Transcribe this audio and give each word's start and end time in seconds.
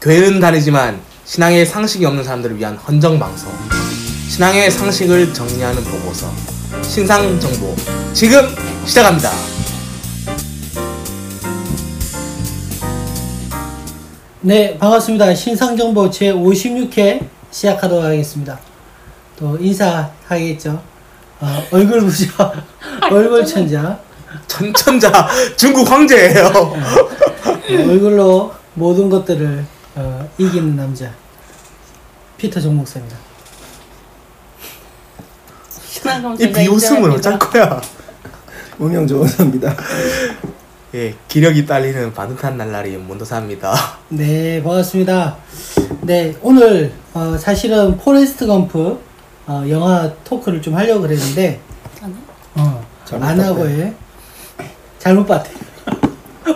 교회는 0.00 0.38
다르지만 0.38 1.00
신앙의 1.24 1.66
상식이 1.66 2.04
없는 2.06 2.22
사람들을 2.22 2.56
위한 2.56 2.76
헌정 2.76 3.18
방송. 3.18 3.52
신앙의 4.28 4.70
상식을 4.70 5.34
정리하는 5.34 5.82
보고서. 5.82 6.30
신상 6.82 7.38
정보. 7.40 7.74
지금 8.12 8.42
시작합니다. 8.86 9.30
네, 14.40 14.78
반갑습니다. 14.78 15.34
신상 15.34 15.76
정보 15.76 16.08
제 16.08 16.32
56회 16.32 17.26
시작하도록 17.50 18.04
하겠습니다. 18.04 18.58
또 19.36 19.58
인사하겠죠. 19.58 20.80
어, 21.40 21.64
얼굴 21.72 22.02
부자, 22.02 22.52
얼굴 23.10 23.44
천자, 23.44 23.98
천천자 24.46 25.28
중국 25.56 25.90
황제예요. 25.90 26.74
네, 27.68 27.84
얼굴로 27.84 28.52
모든 28.74 29.10
것들을 29.10 29.64
어, 29.98 30.28
이기는 30.38 30.76
남자 30.76 31.10
피터 32.36 32.60
정 32.60 32.76
목사입니다. 32.76 33.16
이 36.38 36.52
비웃음은 36.52 37.10
어쩔 37.10 37.36
거야. 37.38 37.80
운영 38.78 39.04
좋은 39.08 39.26
사입니다 39.26 39.74
예, 40.94 41.12
기력이 41.26 41.66
딸리는 41.66 42.14
바듯한 42.14 42.56
날라리 42.56 42.96
문도사입니다. 42.96 43.74
네, 44.10 44.62
반갑습니다. 44.62 45.36
네, 46.02 46.36
오늘 46.42 46.92
어, 47.12 47.36
사실은 47.36 47.96
포레스트 47.98 48.46
검프 48.46 49.00
어, 49.48 49.64
영화 49.68 50.10
토크를 50.22 50.62
좀 50.62 50.76
하려고 50.76 51.02
그랬는데 51.02 51.60
어, 52.54 52.86
잘못 53.04 53.24
안 53.26 53.36
봤대. 53.36 53.48
하고 53.48 53.68
해. 53.68 53.92
잘못 55.00 55.26
봤대. 55.26 55.50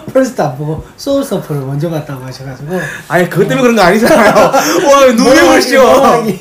포레스트 0.00 0.40
안 0.40 0.56
보고 0.56 0.84
Soul 0.96 1.22
Surfer를 1.24 1.62
먼저 1.62 1.88
봤다고 1.90 2.24
하셔가지고 2.24 2.80
아니 3.08 3.28
그것 3.30 3.46
때문에 3.48 3.60
그런 3.62 3.76
거 3.76 3.82
아니잖아요. 3.82 4.34
와 4.90 5.06
눈에 5.12 5.54
보시오. 5.54 5.82
뭐라기, 5.82 6.38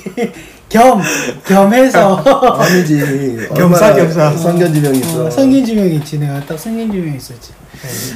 겸 0.69 1.01
겸해서 1.45 2.15
아니지 2.59 3.47
겸사, 3.55 3.93
겸사. 3.93 4.31
성견지명이 4.37 4.99
있어 4.99 5.25
어, 5.25 5.29
성인지명이 5.29 5.95
있지 5.97 6.17
내가 6.19 6.39
딱 6.45 6.57
성인지명이 6.57 7.17
있었지. 7.17 7.51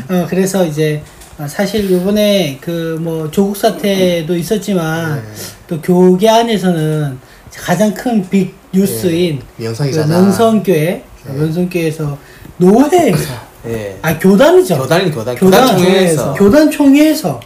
어 0.10 0.26
그래서 0.30 0.66
이제 0.66 1.02
어, 1.38 1.46
사실 1.48 1.90
요번에 1.92 2.58
그 2.62 2.98
뭐 3.02 3.30
조국 3.30 3.58
사태도 3.58 4.36
있었지만 4.38 5.16
네. 5.16 5.22
또 5.68 5.82
교계 5.82 6.30
안에서는 6.30 7.20
가장 7.58 7.94
큰 7.94 8.28
빅 8.30 8.56
뉴스인 8.72 9.40
그 9.58 9.64
명성이잖아. 9.64 10.08
명성교회 10.08 11.04
네. 11.28 11.34
명성교회에서 11.34 12.18
노회에서 12.58 13.34
예. 13.68 13.98
아 14.02 14.18
교단이죠. 14.20 14.78
교단이 14.78 15.12
교단. 15.12 15.36
교단 15.36 15.68
총회에서. 15.68 16.34
교단 16.34 16.70
총회에서 16.72 17.40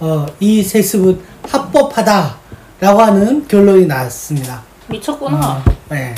어, 0.00 0.26
이 0.40 0.62
세습은 0.62 1.18
합법하다라고 1.48 3.00
하는 3.00 3.46
결론이 3.48 3.86
나왔습니다. 3.86 4.62
미쳤구나. 4.88 5.62
어, 5.66 5.72
네. 5.90 6.14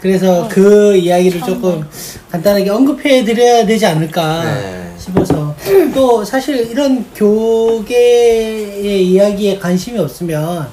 그래서 0.00 0.46
그 0.50 0.94
이야기를 0.96 1.40
조금 1.40 1.82
간단하게 2.30 2.68
언급해 2.70 3.24
드려야 3.24 3.64
되지 3.64 3.86
않을까 3.86 4.44
네. 4.44 4.92
싶어서 4.98 5.54
또 5.94 6.24
사실 6.24 6.70
이런 6.70 7.04
교계의 7.14 9.06
이야기에 9.08 9.58
관심이 9.58 9.98
없으면 9.98 10.68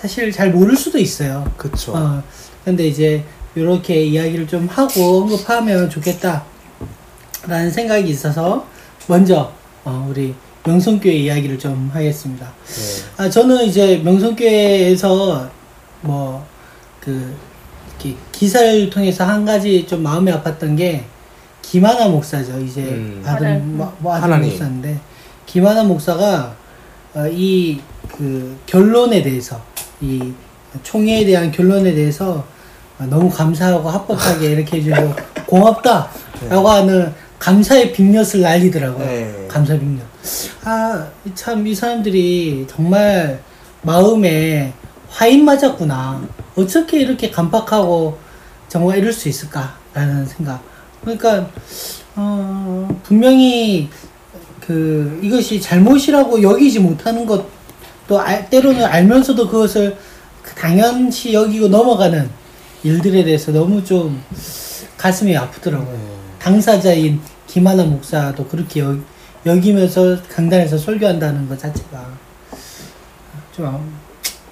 사실 0.00 0.30
잘 0.30 0.50
모를 0.50 0.76
수도 0.76 0.98
있어요. 0.98 1.44
그쵸. 1.56 1.92
어, 1.96 2.22
근데 2.64 2.86
이제 2.86 3.24
이렇게 3.54 4.02
이야기를 4.04 4.46
좀 4.46 4.68
하고 4.70 5.22
언급하면 5.22 5.90
좋겠다. 5.90 6.44
라는 7.46 7.70
생각이 7.70 8.08
있어서 8.10 8.66
먼저 9.06 9.52
어, 9.84 10.06
우리 10.10 10.34
명성교회 10.64 11.14
이야기를 11.14 11.58
좀 11.58 11.90
하겠습니다. 11.92 12.52
네. 12.66 13.04
아, 13.16 13.30
저는 13.30 13.64
이제 13.64 13.98
명성교회에서 13.98 15.48
뭐, 16.00 16.44
그, 17.00 17.34
이렇게 17.88 18.16
기사를 18.32 18.90
통해서 18.90 19.24
한 19.24 19.44
가지 19.44 19.86
좀 19.86 20.02
마음이 20.02 20.30
아팠던 20.32 20.76
게, 20.76 21.04
김하나 21.62 22.08
목사죠. 22.08 22.58
이제 22.60 22.82
음. 22.82 23.22
아들. 23.24 23.58
뭐, 23.58 23.96
뭐 24.00 24.14
아들 24.14 24.24
하나님. 24.24 24.50
목사인데, 24.50 24.98
김하나 25.46 25.84
목사가, 25.84 26.56
어, 27.14 27.26
이, 27.28 27.80
그, 28.16 28.58
결론에 28.66 29.22
대해서, 29.22 29.60
이 30.00 30.32
총회에 30.82 31.24
대한 31.24 31.50
결론에 31.50 31.94
대해서 31.94 32.44
어, 32.98 33.04
너무 33.04 33.30
감사하고 33.30 33.88
합법하게 33.88 34.52
이렇게 34.52 34.78
해주고 34.78 35.14
고맙다! 35.46 36.08
라고 36.48 36.68
하는 36.68 37.14
감사의 37.50 37.92
빅엿을 37.92 38.40
날리더라고요. 38.40 39.06
네. 39.06 39.46
감사 39.46 39.74
빅엿. 39.78 40.00
아, 40.64 41.06
참, 41.36 41.64
이 41.64 41.72
사람들이 41.76 42.66
정말 42.68 43.40
마음에 43.82 44.72
화인 45.08 45.44
맞았구나. 45.44 46.26
어떻게 46.56 46.98
이렇게 46.98 47.30
간박하고 47.30 48.18
정말 48.68 48.98
이럴 48.98 49.12
수 49.12 49.28
있을까라는 49.28 50.26
생각. 50.26 50.60
그러니까, 51.02 51.48
어, 52.16 52.88
분명히 53.04 53.90
그, 54.60 55.20
이것이 55.22 55.60
잘못이라고 55.60 56.42
여기지 56.42 56.80
못하는 56.80 57.24
것, 57.26 57.46
또 58.08 58.18
알- 58.18 58.50
때로는 58.50 58.84
알면서도 58.84 59.46
그것을 59.46 59.96
당연시 60.58 61.32
여기고 61.32 61.68
넘어가는 61.68 62.28
일들에 62.82 63.22
대해서 63.22 63.52
너무 63.52 63.84
좀 63.84 64.20
가슴이 64.96 65.36
아프더라고요. 65.36 66.16
당사자인 66.40 67.20
김하나 67.56 67.82
목사도 67.84 68.46
그렇게 68.48 68.80
여, 68.80 68.94
여기면서 69.46 70.18
강단에서 70.28 70.76
설교한다는 70.76 71.48
것 71.48 71.58
자체가 71.58 72.06
좀 73.50 73.64
아- 73.64 73.80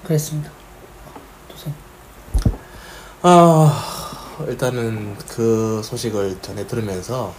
그랬습니다. 0.03 0.51
도선. 1.47 1.75
아 3.21 4.39
일단은 4.49 5.15
그 5.29 5.83
소식을 5.85 6.39
전해 6.41 6.67
들으면서 6.67 7.35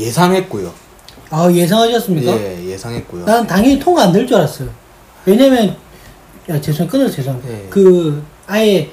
예상했고요. 0.00 0.74
아 1.30 1.48
예상하셨습니까? 1.48 2.32
예, 2.40 2.64
예상했고요. 2.64 3.24
난 3.24 3.46
당연히 3.46 3.78
통과 3.78 4.02
안 4.02 4.12
될 4.12 4.26
줄 4.26 4.36
알았어요. 4.38 4.68
왜냐면 5.24 5.76
야 6.48 6.60
죄송 6.60 6.88
끊어 6.88 7.08
죄송. 7.08 7.40
네. 7.46 7.68
그 7.70 8.20
아예 8.48 8.90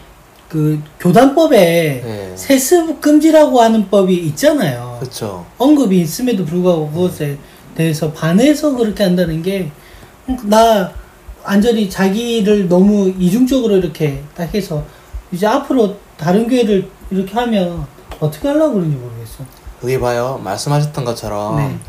그 0.53 0.79
교단법에 0.99 1.57
네. 2.05 2.31
세습 2.35 3.01
금지라고 3.01 3.59
하는 3.59 3.89
법이 3.89 4.13
있잖아요. 4.27 4.97
그렇죠. 4.99 5.43
언급이 5.57 6.01
있음에도 6.01 6.45
불구하고 6.45 6.91
그것에 6.91 7.39
대해서 7.73 8.11
반해서 8.11 8.75
그렇게 8.75 9.03
한다는 9.03 9.41
게나 9.41 10.91
완전히 11.43 11.89
자기를 11.89 12.69
너무 12.69 13.09
이중적으로 13.17 13.77
이렇게 13.77 14.21
딱 14.35 14.53
해서 14.53 14.85
이제 15.31 15.47
앞으로 15.47 15.95
다른 16.17 16.47
교회를 16.47 16.87
이렇게 17.09 17.33
하면 17.33 17.87
어떻게 18.19 18.47
하려고 18.47 18.75
그런지 18.75 18.95
모르겠어. 18.95 19.43
여기 19.81 19.99
봐요. 19.99 20.39
말씀하셨던 20.43 21.03
것처럼 21.03 21.57
네. 21.57 21.79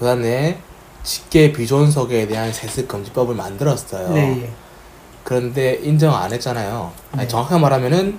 교단 0.00 0.22
내 0.22 0.58
직계 1.04 1.52
비존속에 1.52 2.26
대한 2.26 2.52
세습 2.52 2.88
금지법을 2.88 3.36
만들었어요. 3.36 4.12
네. 4.12 4.50
예. 5.30 5.34
그런데 5.34 5.78
인정 5.82 6.14
안 6.14 6.32
했잖아요. 6.32 6.90
아니, 7.12 7.22
네. 7.22 7.28
정확하게 7.28 7.60
말하면은 7.60 8.18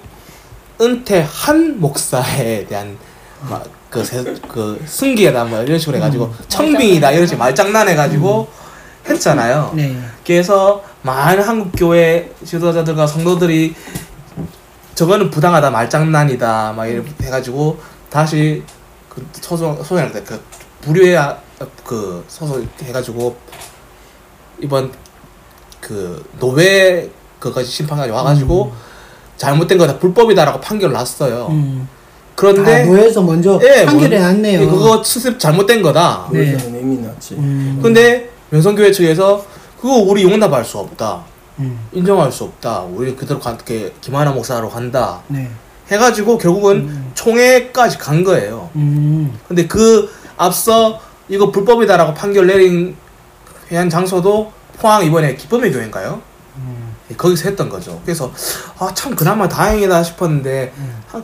은퇴한 0.80 1.80
목사에 1.80 2.66
대한 2.66 2.98
막 3.50 3.64
그, 3.90 4.04
세- 4.04 4.24
그 4.48 4.82
승기에다 4.88 5.44
뭐 5.46 5.62
이런 5.62 5.78
식으로 5.78 5.98
해가지고 5.98 6.26
음. 6.26 6.34
청빙이다 6.48 7.12
이런 7.12 7.28
식으로 7.28 7.40
말장난해가지고 7.40 8.48
했잖아요. 9.10 9.74
네. 9.76 10.00
그래서 10.26 10.84
많은 11.02 11.44
한국 11.44 11.72
교회 11.76 12.32
지도자들과 12.46 13.06
성도들이 13.08 13.76
저거는 14.96 15.30
부당하다 15.32 15.70
말장난이다 15.72 16.74
막 16.74 16.86
이렇게 16.86 17.12
해가지고 17.26 17.80
다시 18.10 18.64
그 19.10 19.26
소송 19.34 19.76
소송할 19.78 20.12
때그 20.14 20.42
불의의 20.82 21.18
아- 21.18 21.38
그 21.84 22.24
소송 22.28 22.66
해가지고 22.82 23.36
이번 24.62 24.92
그 25.82 26.24
노회 26.40 27.10
그까지 27.40 27.70
심판까지 27.70 28.12
와가지고 28.12 28.72
잘못된 29.36 29.78
거다 29.78 29.98
불법이다라고 29.98 30.62
판결을 30.62 30.94
났어요. 30.94 31.48
음. 31.50 31.90
그런데 32.36 32.84
아, 32.84 32.86
노예에서 32.86 33.22
먼저 33.22 33.60
예, 33.64 33.86
판결이 33.86 34.18
뭐, 34.18 34.28
났네요. 34.28 34.62
예, 34.62 34.66
그거 34.66 35.04
수습 35.04 35.38
잘못된 35.40 35.82
거다. 35.82 36.30
네. 36.32 36.58
이미 36.70 36.98
났지 37.00 37.36
음. 37.36 37.80
근데 37.82 38.30
명성교회 38.52 38.92
측에서 38.92 39.44
그거 39.80 39.96
우리 39.96 40.24
용납할 40.24 40.64
수 40.64 40.78
없다. 40.78 41.24
음. 41.60 41.80
인정할 41.92 42.32
수 42.32 42.46
없다. 42.46 42.82
우리 42.82 43.16
그대로 43.16 43.40
가, 43.40 43.58
그 43.58 43.92
김하나 44.02 44.32
목사로 44.32 44.70
간다. 44.70 45.22
네. 45.28 45.50
해가지고 45.92 46.38
결국은 46.38 46.78
음. 46.78 47.12
총회까지 47.16 47.98
간 47.98 48.24
거예요. 48.24 48.70
음. 48.76 49.38
근데 49.48 49.68
그 49.68 50.10
앞서 50.38 51.00
이거 51.28 51.52
불법이다라고 51.52 52.14
판결 52.14 52.48
내린 52.48 52.96
회한 53.72 53.90
장소도 53.90 54.52
포항 54.80 55.06
이번에 55.06 55.36
기쁨의 55.36 55.72
교회인가요? 55.72 56.22
음. 56.58 56.96
예, 57.12 57.16
거기서 57.16 57.50
했던 57.50 57.70
거죠. 57.70 58.02
그래서 58.06 58.32
아 58.80 58.92
참 58.94 59.16
그나마 59.16 59.48
다행이다 59.48 60.04
싶었는데 60.04 60.74
음. 60.78 61.04
한- 61.08 61.24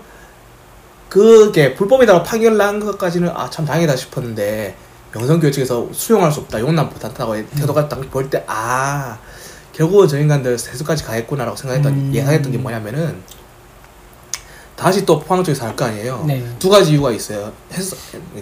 그게 1.09 1.73
불법이다라고 1.73 2.23
판결 2.25 2.57
난 2.57 2.79
것까지는 2.79 3.29
아 3.29 3.49
참 3.49 3.65
다행이다 3.65 3.95
싶었는데 3.95 4.75
명성교회 5.13 5.51
측에서 5.51 5.87
수용할 5.93 6.31
수 6.31 6.41
없다, 6.41 6.59
용납 6.59 6.91
못한다고 6.91 7.35
태도가 7.55 7.87
딱 7.87 8.01
볼 8.11 8.29
때, 8.29 8.43
아, 8.45 9.17
결국은 9.71 10.07
저 10.07 10.19
인간들 10.19 10.57
세수까지 10.59 11.05
가겠구나라고 11.05 11.55
생각했던, 11.55 11.93
음. 11.93 12.11
예상했던 12.13 12.51
게 12.51 12.57
뭐냐면은, 12.57 13.23
다시 14.75 15.05
또 15.05 15.19
포항 15.19 15.43
쪽에서 15.43 15.65
할거 15.65 15.85
아니에요. 15.85 16.23
네. 16.27 16.45
두 16.59 16.69
가지 16.69 16.91
이유가 16.91 17.09
있어요. 17.11 17.51
했, 17.71 17.83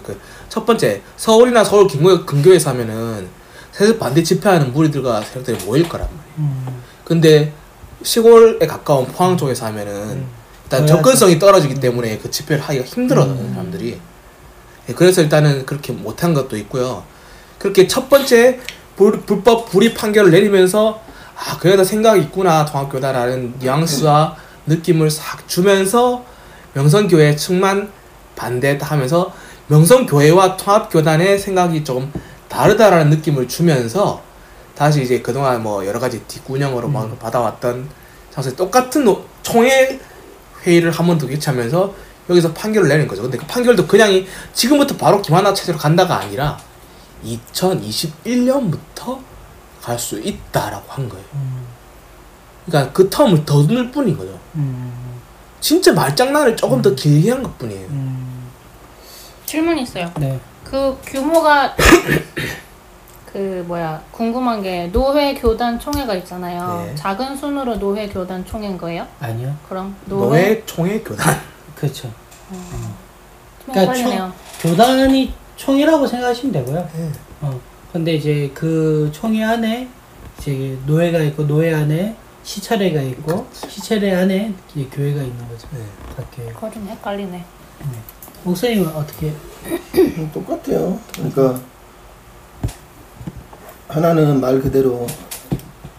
그, 0.04 0.20
첫 0.50 0.66
번째, 0.66 1.02
서울이나 1.16 1.64
서울 1.64 1.88
근교, 1.88 2.26
근교에서 2.26 2.72
하면은, 2.72 3.30
세수 3.76 3.98
반대 3.98 4.24
집회하는 4.24 4.72
무리들과 4.72 5.22
세력들이 5.22 5.66
모일 5.66 5.90
거란 5.90 6.08
말이에요. 6.08 6.34
음. 6.38 6.82
근데, 7.04 7.52
시골에 8.04 8.66
가까운 8.66 9.06
포항 9.08 9.36
쪽에서 9.36 9.66
하면은, 9.66 10.24
일단 10.64 10.86
그래야죠. 10.86 10.96
접근성이 10.96 11.40
떨어지기 11.40 11.76
때문에 11.82 12.18
그 12.20 12.32
집회를 12.32 12.64
하기가 12.64 12.86
힘들어요, 12.86 13.26
음. 13.26 13.52
사람들이. 13.54 14.00
예, 14.88 14.94
그래서 14.94 15.22
일단은 15.22 15.66
그렇게 15.66 15.92
못한 15.92 16.34
것도 16.34 16.56
있고요. 16.56 17.04
그렇게 17.58 17.86
첫 17.86 18.10
번째 18.10 18.62
불, 18.96 19.22
불법 19.22 19.70
불이익 19.70 19.96
판결을 19.96 20.32
내리면서 20.32 21.02
아 21.36 21.58
그래도 21.58 21.84
생각이 21.84 22.22
있구나 22.22 22.64
통합교다라는 22.64 23.56
뉘앙스와 23.60 24.38
느낌을 24.68 25.12
싹 25.12 25.48
주면서 25.50 26.24
명성교회 26.74 27.36
측만 27.36 27.92
반대했다 28.38 28.86
하면서 28.86 29.34
명성교회와 29.68 30.56
통합교단의 30.56 31.40
생각이 31.40 31.84
조금 31.84 32.12
다르다라는 32.56 33.10
느낌을 33.10 33.48
주면서 33.48 34.22
다시 34.76 35.02
이제 35.04 35.22
그동안 35.22 35.62
뭐 35.62 35.86
여러 35.86 36.00
가지 36.00 36.22
뒷구녕으로 36.28 36.88
막 36.88 37.18
받아왔던 37.20 37.90
장소에 38.32 38.56
똑같은 38.56 39.04
노- 39.06 39.26
총회 39.44 40.00
회의를 40.66 40.92
한 40.92 41.06
번 41.08 41.18
더 41.18 41.28
개최하면서 41.28 41.94
여기서 42.30 42.54
판결을 42.54 42.88
내는 42.90 43.08
거죠. 43.08 43.22
근데 43.24 43.38
그 43.38 43.46
판결도 43.46 43.86
그냥 43.88 44.12
이 44.12 44.26
지금부터 44.54 44.96
바로 44.98 45.22
김하나 45.22 45.54
체제로 45.54 45.78
간다가 45.78 46.18
아니라 46.20 46.58
2021년부터 47.24 49.20
갈 49.82 50.00
수 50.00 50.20
있다라고 50.20 50.84
한 50.92 51.08
거예요. 51.10 51.26
음. 51.36 51.66
그러니까 52.66 52.92
그 52.92 53.08
텀을 53.10 53.46
더 53.46 53.62
넣을 53.64 53.92
뿐인 53.92 54.18
거죠. 54.18 54.38
음. 54.56 54.92
진짜 55.60 55.94
말장난을 55.94 56.56
조금 56.56 56.82
더 56.82 56.94
길게 56.96 57.30
한 57.32 57.44
것 57.44 57.56
뿐이에요. 57.60 57.88
음. 57.90 58.50
질문 59.46 59.78
있어요. 59.78 60.12
네. 60.18 60.40
그 60.66 60.98
규모가 61.06 61.76
그 63.32 63.64
뭐야 63.68 64.02
궁금한 64.12 64.62
게 64.62 64.88
노회 64.88 65.34
교단 65.34 65.80
총회가 65.80 66.16
있잖아요. 66.16 66.86
네. 66.88 66.96
작은 66.96 67.38
순으로 67.38 67.78
노회 67.78 68.08
교단 68.08 68.44
총회인 68.46 68.78
거예요? 68.78 69.08
아니요. 69.20 69.56
그럼 69.70 69.96
노회 70.06 70.28
노회 70.28 70.66
총회 70.66 71.00
교단. 71.00 71.36
그렇죠. 71.76 72.10
좀 72.50 73.74
그러니까 73.74 73.94
헷갈리네요. 73.94 74.34
교단이 74.62 75.34
총이라고 75.56 76.08
생각하시면 76.08 76.54
되고요. 76.54 76.90
네. 76.96 77.12
어. 77.42 77.60
근데 77.94 78.16
이제 78.16 78.52
그 78.54 79.10
총회 79.14 79.44
안에 79.44 79.88
이제 80.38 80.78
노회가 80.86 81.20
있고 81.20 81.48
노회 81.48 81.74
안에 81.74 82.16
시차례가 82.44 83.02
있고 83.02 83.48
시차례 83.54 84.14
안에 84.14 84.54
이제 84.76 84.88
교회가 84.92 85.22
있는 85.22 85.48
거죠. 85.48 85.68
네. 85.72 86.54
그거 86.54 86.70
좀 86.72 86.88
헷갈리네. 86.88 87.44
목사님은 88.46 88.88
어떻게? 88.90 89.34
음, 89.96 90.30
똑같아요. 90.32 91.00
그러니까 91.16 91.60
하나는 93.88 94.40
말 94.40 94.62
그대로 94.62 95.08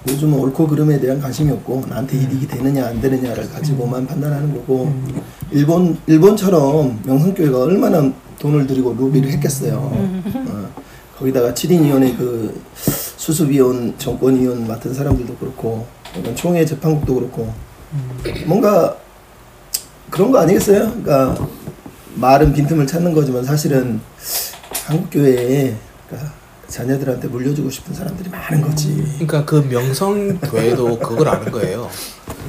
요즘은 0.08 0.38
옳고 0.38 0.68
그름에 0.68 1.00
대한 1.00 1.20
관심이 1.20 1.50
없고 1.50 1.84
나한테 1.88 2.16
이익이 2.16 2.46
되느냐 2.46 2.86
안 2.86 3.00
되느냐를 3.00 3.50
가지고만 3.50 4.06
판단하는 4.06 4.54
거고 4.54 4.84
음. 4.84 5.20
일본 5.50 5.98
일본처럼 6.06 7.00
명성교회가 7.04 7.62
얼마나 7.62 8.12
돈을 8.38 8.66
들이고 8.68 8.94
로비를 8.96 9.28
했겠어요. 9.32 9.74
어, 9.74 10.68
거기다가 11.18 11.52
7인위원회 11.52 12.16
그 12.16 12.62
수습위원 12.74 13.98
정권위원 13.98 14.68
맡은 14.68 14.94
사람들도 14.94 15.34
그렇고 15.36 15.86
총회 16.36 16.64
재판국도 16.64 17.14
그렇고 17.14 17.52
뭔가 18.46 18.96
그런 20.10 20.30
거 20.30 20.38
아니겠어요? 20.38 20.90
그러니까 21.02 21.48
말은 22.16 22.52
빈틈을 22.52 22.86
찾는 22.86 23.12
거지만 23.12 23.44
사실은 23.44 24.00
한국 24.86 25.10
교회에 25.10 25.76
그러니까 26.08 26.32
자녀들한테 26.68 27.28
물려주고 27.28 27.70
싶은 27.70 27.94
사람들이 27.94 28.28
많은 28.30 28.60
거지. 28.62 28.94
그러니까 29.14 29.44
그 29.44 29.66
명성 29.68 30.38
교회도 30.40 30.98
그걸 30.98 31.28
아는 31.28 31.52
거예요. 31.52 31.88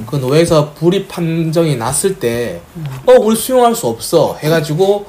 그 0.06 0.16
노회에서 0.16 0.72
불이익 0.74 1.08
판정이 1.08 1.76
났을 1.76 2.18
때, 2.18 2.60
어, 3.06 3.12
우리 3.20 3.36
수용할 3.36 3.74
수 3.74 3.86
없어. 3.86 4.36
해가지고, 4.40 5.06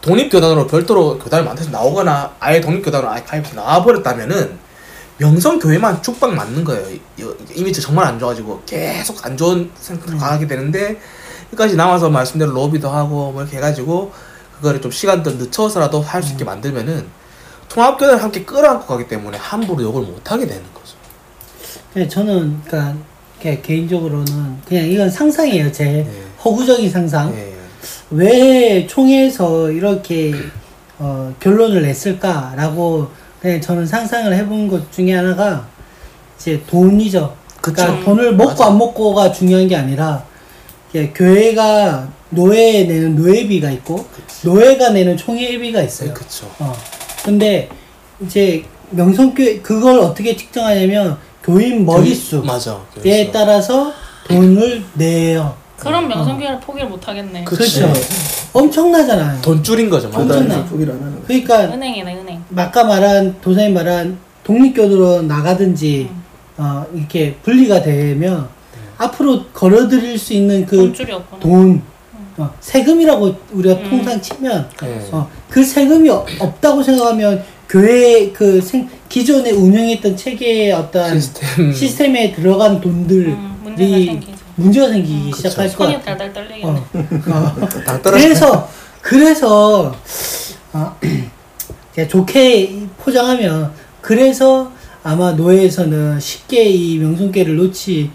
독립 0.00 0.30
교단으로 0.30 0.66
별도로 0.66 1.18
교단을 1.18 1.44
만들어서 1.44 1.70
나오거나, 1.70 2.34
아예 2.40 2.60
독립 2.60 2.84
교단으로 2.84 3.10
아예 3.10 3.22
가입해서 3.22 3.54
나와버렸다면은, 3.56 4.58
명성 5.18 5.58
교회만 5.58 6.02
죽박 6.02 6.34
맞는 6.34 6.64
거예요. 6.64 6.86
이- 6.90 7.00
이미지 7.54 7.80
정말 7.80 8.06
안 8.06 8.18
좋아지고, 8.18 8.62
계속 8.66 9.24
안 9.24 9.36
좋은 9.36 9.70
생각을 9.78 10.18
강하게 10.18 10.46
되는데, 10.46 10.98
여기까지 11.54 11.76
남아서 11.76 12.10
말씀대로 12.10 12.52
로비도 12.52 12.88
하고, 12.88 13.32
뭐 13.32 13.42
이렇게 13.42 13.56
해가지고, 13.56 14.12
그거를 14.56 14.80
좀 14.80 14.90
시간 14.90 15.22
더 15.22 15.30
늦춰서라도 15.30 16.00
할 16.00 16.22
수 16.22 16.32
있게 16.32 16.44
만들면은, 16.44 17.04
통합교단을 17.68 18.22
함께 18.22 18.44
끌어안고 18.44 18.86
가기 18.86 19.08
때문에 19.08 19.38
함부로 19.38 19.82
욕을 19.82 20.02
못하게 20.02 20.46
되는 20.46 20.62
거죠. 20.74 20.94
근데 21.92 22.08
저는 22.08 22.60
그러니까 22.64 22.94
개- 23.40 23.60
개인적으로는 23.60 24.58
그냥 24.66 24.84
이건 24.86 25.10
상상이에요. 25.10 25.72
제 25.72 25.84
네. 25.84 26.10
허구적인 26.44 26.90
상상. 26.90 27.34
예. 27.34 27.54
왜 28.10 28.86
총회에서 28.86 29.70
이렇게 29.70 30.34
어, 30.98 31.34
결론을 31.40 31.82
냈을까라고 31.82 33.08
그냥 33.40 33.60
저는 33.60 33.86
상상을 33.86 34.32
해본 34.32 34.68
것 34.68 34.92
중에 34.92 35.14
하나가 35.14 35.66
이제 36.38 36.62
돈이죠. 36.68 37.34
그러니까. 37.60 38.04
돈을 38.04 38.34
먹고 38.36 38.50
맞아. 38.50 38.66
안 38.66 38.78
먹고가 38.78 39.32
중요한 39.32 39.66
게 39.66 39.74
아니라 39.76 40.24
이게 40.94 41.10
교회가 41.12 42.08
노예에 42.30 42.84
내는 42.84 43.16
노예비가 43.16 43.68
있고 43.72 44.06
노예가 44.44 44.90
내는 44.90 45.16
총회비가 45.16 45.82
있어요. 45.82 46.08
네, 46.10 46.14
그쵸. 46.14 46.48
어. 46.60 46.72
근데 47.24 47.68
이제 48.20 48.64
명성교회 48.90 49.58
그걸 49.58 49.98
어떻게 49.98 50.36
측정하냐면 50.36 51.18
교인 51.42 51.84
머릿수에 51.84 52.40
맞아. 52.42 52.80
따라서 53.32 53.92
돈을 54.28 54.84
내요. 54.94 55.56
그럼 55.78 56.06
명성교회를 56.06 56.60
포기를 56.60 56.88
못 56.88 57.08
하겠네. 57.08 57.42
그- 57.42 57.56
그렇죠. 57.56 57.92
그치. 57.92 58.08
엄청나잖아요. 58.52 59.42
돈 59.42 59.64
줄인 59.64 59.90
거죠. 59.90 60.08
엄청나. 60.14 60.64
포기를 60.66 60.94
안 60.94 61.00
하는 61.00 61.14
거지. 61.22 61.26
그러니까 61.44 61.74
은행이네 61.74 62.14
은행. 62.18 62.44
아까 62.54 62.84
말한 62.84 63.40
도사님 63.40 63.74
말한 63.74 64.16
독립교도로 64.44 65.22
나가든지 65.22 66.08
어, 66.56 66.86
이렇게 66.94 67.34
분리가 67.42 67.82
되면 67.82 68.48
앞으로 68.98 69.44
걸어들일 69.52 70.18
수 70.18 70.32
있는 70.32 70.64
그. 70.66 70.92
돈 71.40 71.82
어, 72.36 72.52
세금이라고 72.60 73.34
우리가 73.52 73.76
음. 73.76 73.90
통상 73.90 74.20
치면 74.20 74.68
네. 74.82 75.08
어, 75.12 75.30
그 75.48 75.62
세금이 75.62 76.08
어- 76.10 76.26
없다고 76.40 76.82
생각하면 76.82 77.44
교회 77.68 78.30
그 78.32 78.60
생, 78.60 78.88
기존에 79.08 79.52
운영했던 79.52 80.16
체계의 80.16 80.72
어떤 80.72 81.18
시스템. 81.20 81.72
시스템에 81.72 82.32
들어간 82.32 82.80
돈들이 82.80 83.28
음, 83.28 83.56
문제가 83.62 83.90
생기죠. 83.96 84.32
문제가 84.56 84.88
생기기 84.88 85.30
그쵸. 85.30 85.48
시작할 85.48 85.68
떨리겠네. 86.32 86.64
어, 86.64 86.84
어. 87.28 88.00
그래서 88.02 88.68
그래서 89.00 89.94
어, 90.72 90.96
좋게 92.08 92.86
포장하면 92.98 93.72
그래서 94.00 94.72
아마 95.04 95.32
노예에서는 95.32 96.18
쉽게 96.18 96.64
이 96.64 96.98
명성계를 96.98 97.56
놓지 97.56 98.10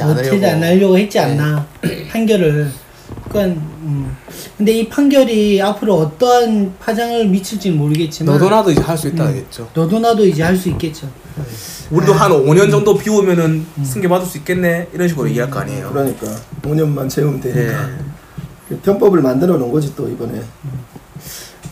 않으려고. 0.00 0.22
못하지 0.36 0.46
않으려고 0.46 0.96
했지 0.98 1.18
않나 1.18 1.66
판결을 2.10 2.70
그러니까 3.28 3.60
음. 3.82 4.16
근데 4.56 4.72
이 4.72 4.88
판결이 4.88 5.60
앞으로 5.60 5.96
어떠한 5.96 6.74
파장을 6.78 7.26
미칠지는 7.28 7.76
모르겠지만 7.76 8.32
너도 8.34 8.48
나도 8.48 8.70
이제 8.70 8.80
할 8.80 8.96
수 8.96 9.08
있다겠죠. 9.08 9.68
너도 9.74 9.98
나도 9.98 10.24
이제 10.24 10.42
할 10.42 10.56
수 10.56 10.68
있겠죠. 10.70 11.10
우리도 11.90 12.14
아. 12.14 12.16
한 12.16 12.30
5년 12.32 12.70
정도 12.70 12.96
비우면은 12.96 13.66
승계 13.82 14.08
받을 14.08 14.26
수 14.26 14.38
있겠네 14.38 14.88
이런 14.94 15.08
식으로 15.08 15.28
얘기할 15.28 15.50
거 15.50 15.60
아니에요. 15.60 15.90
그러니까 15.90 16.26
5년만 16.62 17.08
채우면 17.10 17.42
예. 17.44 17.52
되니까 17.52 17.88
그 18.68 18.78
편법을 18.80 19.20
만들어 19.20 19.56
놓은 19.58 19.70
거지 19.72 19.94
또 19.96 20.08
이번에 20.08 20.40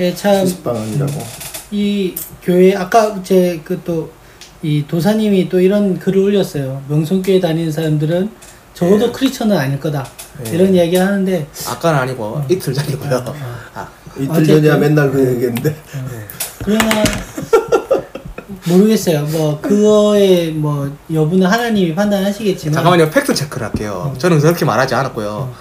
예, 0.00 0.14
참 0.14 0.44
수습 0.46 0.64
방안이라고. 0.64 1.12
이 1.70 2.14
교회 2.42 2.74
아까 2.74 3.22
제 3.22 3.60
그 3.64 3.80
또 3.84 4.10
이 4.62 4.84
도사님이 4.86 5.48
또 5.48 5.60
이런 5.60 5.98
글을 5.98 6.18
올렸어요. 6.22 6.82
명성교회 6.88 7.40
다니는 7.40 7.72
사람들은 7.72 8.30
적어도 8.74 9.06
예. 9.08 9.12
크리스천은 9.12 9.56
아닐 9.56 9.80
거다. 9.80 10.06
예. 10.46 10.50
이런 10.50 10.74
이야기 10.74 10.96
하는데 10.96 11.46
아까는 11.68 11.98
아니고 12.00 12.42
이틀 12.48 12.74
전이고요. 12.74 13.24
아, 13.74 13.88
이틀 14.16 14.30
어쨌든. 14.30 14.54
전이야 14.56 14.76
맨날 14.76 15.10
그 15.10 15.20
얘기했는데 15.34 15.74
그러나 16.62 17.02
모르겠어요. 18.68 19.22
뭐 19.26 19.58
그거의 19.60 20.52
뭐 20.52 20.94
여부는 21.12 21.46
하나님이 21.46 21.94
판단하시겠지만 21.94 22.74
잠깐만요. 22.74 23.10
팩트 23.10 23.34
체크를 23.34 23.66
할게요. 23.68 24.14
저는 24.18 24.38
그렇게 24.40 24.64
말하지 24.66 24.94
않았고요. 24.94 25.52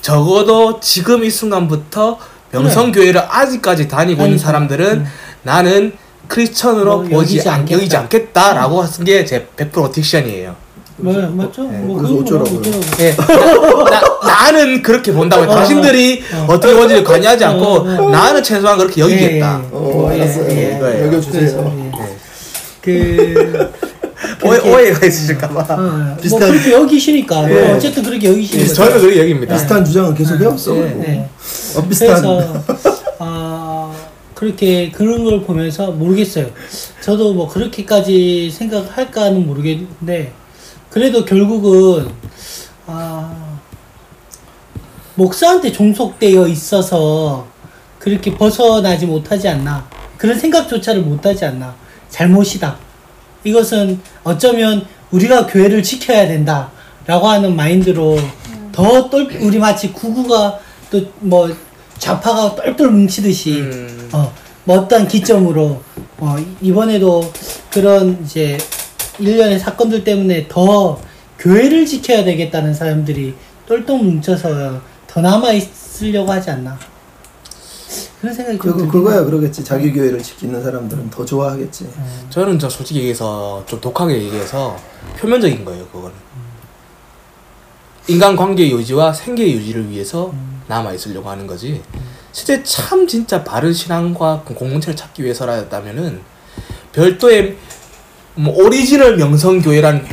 적어도 0.00 0.80
지금 0.80 1.24
이 1.24 1.30
순간부터 1.30 2.18
명성교회를 2.52 3.20
아직까지 3.28 3.86
다니고 3.86 4.22
있는 4.22 4.32
아니죠. 4.32 4.44
사람들은 4.44 4.98
음. 5.00 5.06
나는 5.42 5.92
크리스천으로 6.30 6.84
뭐, 6.84 7.02
보지 7.02 7.14
여기지 7.36 7.48
않, 7.48 7.60
않겠다. 7.60 7.76
여기지 7.78 7.96
않겠다라고 7.96 8.82
하는 8.82 9.04
게제 9.04 9.48
100% 9.56 9.72
딕션이에요. 9.92 10.54
뭐 10.96 11.12
맞죠? 11.14 11.62
네, 11.64 11.78
뭐 11.78 11.96
그래서? 11.98 12.14
어쩌라고. 12.14 12.62
예, 13.00 13.16
나, 13.16 14.00
나, 14.22 14.50
는 14.52 14.82
그렇게 14.82 15.12
본다고. 15.12 15.42
어, 15.42 15.46
당신들이 15.54 16.22
어. 16.34 16.52
어. 16.52 16.60
떻게 16.60 16.74
보는지 16.74 17.02
관여하지 17.02 17.44
않고 17.44 17.64
어, 17.64 17.78
어. 18.06 18.10
나는 18.10 18.42
최소한 18.42 18.78
그렇게 18.78 19.00
여기겠다. 19.00 19.60
예, 19.62 19.66
예. 19.66 19.68
어, 19.72 20.10
예, 20.12 20.22
알았어요. 20.22 20.50
예. 20.50 21.06
여겨주세요. 21.06 21.40
그래서, 21.40 21.58
예. 21.64 21.90
네. 21.90 22.16
그 22.82 23.70
오해, 24.44 24.58
오해 24.60 24.92
가 24.92 25.06
있으실까봐. 25.06 25.74
어, 25.74 25.76
뭐 25.80 26.16
비슷한- 26.20 26.50
그렇게 26.50 26.72
여기시니까 26.72 27.50
예. 27.50 27.72
어쨌든 27.72 28.02
그렇게 28.02 28.28
예, 28.28 28.58
거죠. 28.58 28.74
저는 28.74 29.00
그렇게 29.00 29.20
여깁니다. 29.20 29.54
비슷한 29.54 29.84
주장은 29.84 30.14
계속 30.14 30.36
네. 30.36 30.44
해왔어. 30.44 30.74
네. 30.74 30.80
네. 30.96 31.28
어, 31.76 31.82
비슷한. 31.88 32.22
그렇게 34.40 34.90
그런 34.90 35.22
걸 35.22 35.42
보면서 35.42 35.90
모르겠어요. 35.90 36.50
저도 37.02 37.34
뭐 37.34 37.46
그렇게까지 37.46 38.50
생각할까는 38.50 39.46
모르겠는데 39.46 40.32
그래도 40.88 41.26
결국은 41.26 42.08
아 42.86 43.58
목사한테 45.14 45.70
종속되어 45.70 46.48
있어서 46.48 47.46
그렇게 47.98 48.34
벗어나지 48.34 49.04
못하지 49.04 49.46
않나 49.46 49.86
그런 50.16 50.38
생각조차를 50.38 51.02
못하지 51.02 51.44
않나 51.44 51.74
잘못이다. 52.08 52.78
이것은 53.44 54.00
어쩌면 54.24 54.86
우리가 55.10 55.48
교회를 55.48 55.82
지켜야 55.82 56.26
된다라고 56.26 57.28
하는 57.28 57.54
마인드로 57.54 58.16
더 58.72 59.10
똘, 59.10 59.28
우리 59.42 59.58
마치 59.58 59.92
구구가 59.92 60.60
또뭐 60.90 61.54
좌파가 62.00 62.56
똘똘 62.56 62.90
뭉치듯이 62.90 63.60
음. 63.60 64.08
어, 64.12 64.32
뭐 64.64 64.78
어떤 64.78 65.06
기점으로 65.06 65.82
어, 66.18 66.36
이번에도 66.60 67.32
그런 67.70 68.22
이제 68.24 68.58
일련의 69.18 69.60
사건들 69.60 70.02
때문에 70.02 70.48
더 70.48 70.98
교회를 71.38 71.86
지켜야 71.86 72.24
되겠다는 72.24 72.74
사람들이 72.74 73.34
똘똘 73.66 73.98
뭉쳐서 73.98 74.80
더 75.06 75.20
남아 75.20 75.52
있으려고 75.52 76.32
하지 76.32 76.50
않나 76.50 76.78
그런 78.20 78.34
생각이 78.34 78.58
좀 78.58 78.72
그거 78.76 78.86
그거야. 78.86 79.24
그러겠지. 79.24 79.64
자기 79.64 79.92
교회를 79.92 80.22
지키는 80.22 80.62
사람들은 80.62 81.08
더 81.08 81.24
좋아하겠지. 81.24 81.88
저는 82.28 82.58
저 82.58 82.68
솔직히 82.68 82.98
얘기해서 83.00 83.64
좀 83.66 83.80
독하게 83.80 84.22
얘기해서 84.22 84.76
표면적인 85.18 85.64
거예요. 85.64 85.86
그거는 85.86 86.14
인간관계 88.10 88.68
유지와 88.70 89.12
생계 89.12 89.52
유지를 89.52 89.88
위해서 89.88 90.34
남아 90.66 90.92
있으려고 90.94 91.30
하는 91.30 91.46
거지. 91.46 91.80
실제 92.32 92.60
참 92.64 93.06
진짜 93.06 93.44
바른 93.44 93.72
신앙과 93.72 94.42
공동체를 94.44 94.96
찾기 94.96 95.22
위해서라였다면은 95.22 96.20
별도의 96.92 97.56
뭐 98.34 98.52
오리지널 98.64 99.16
명성교회라는 99.16 100.04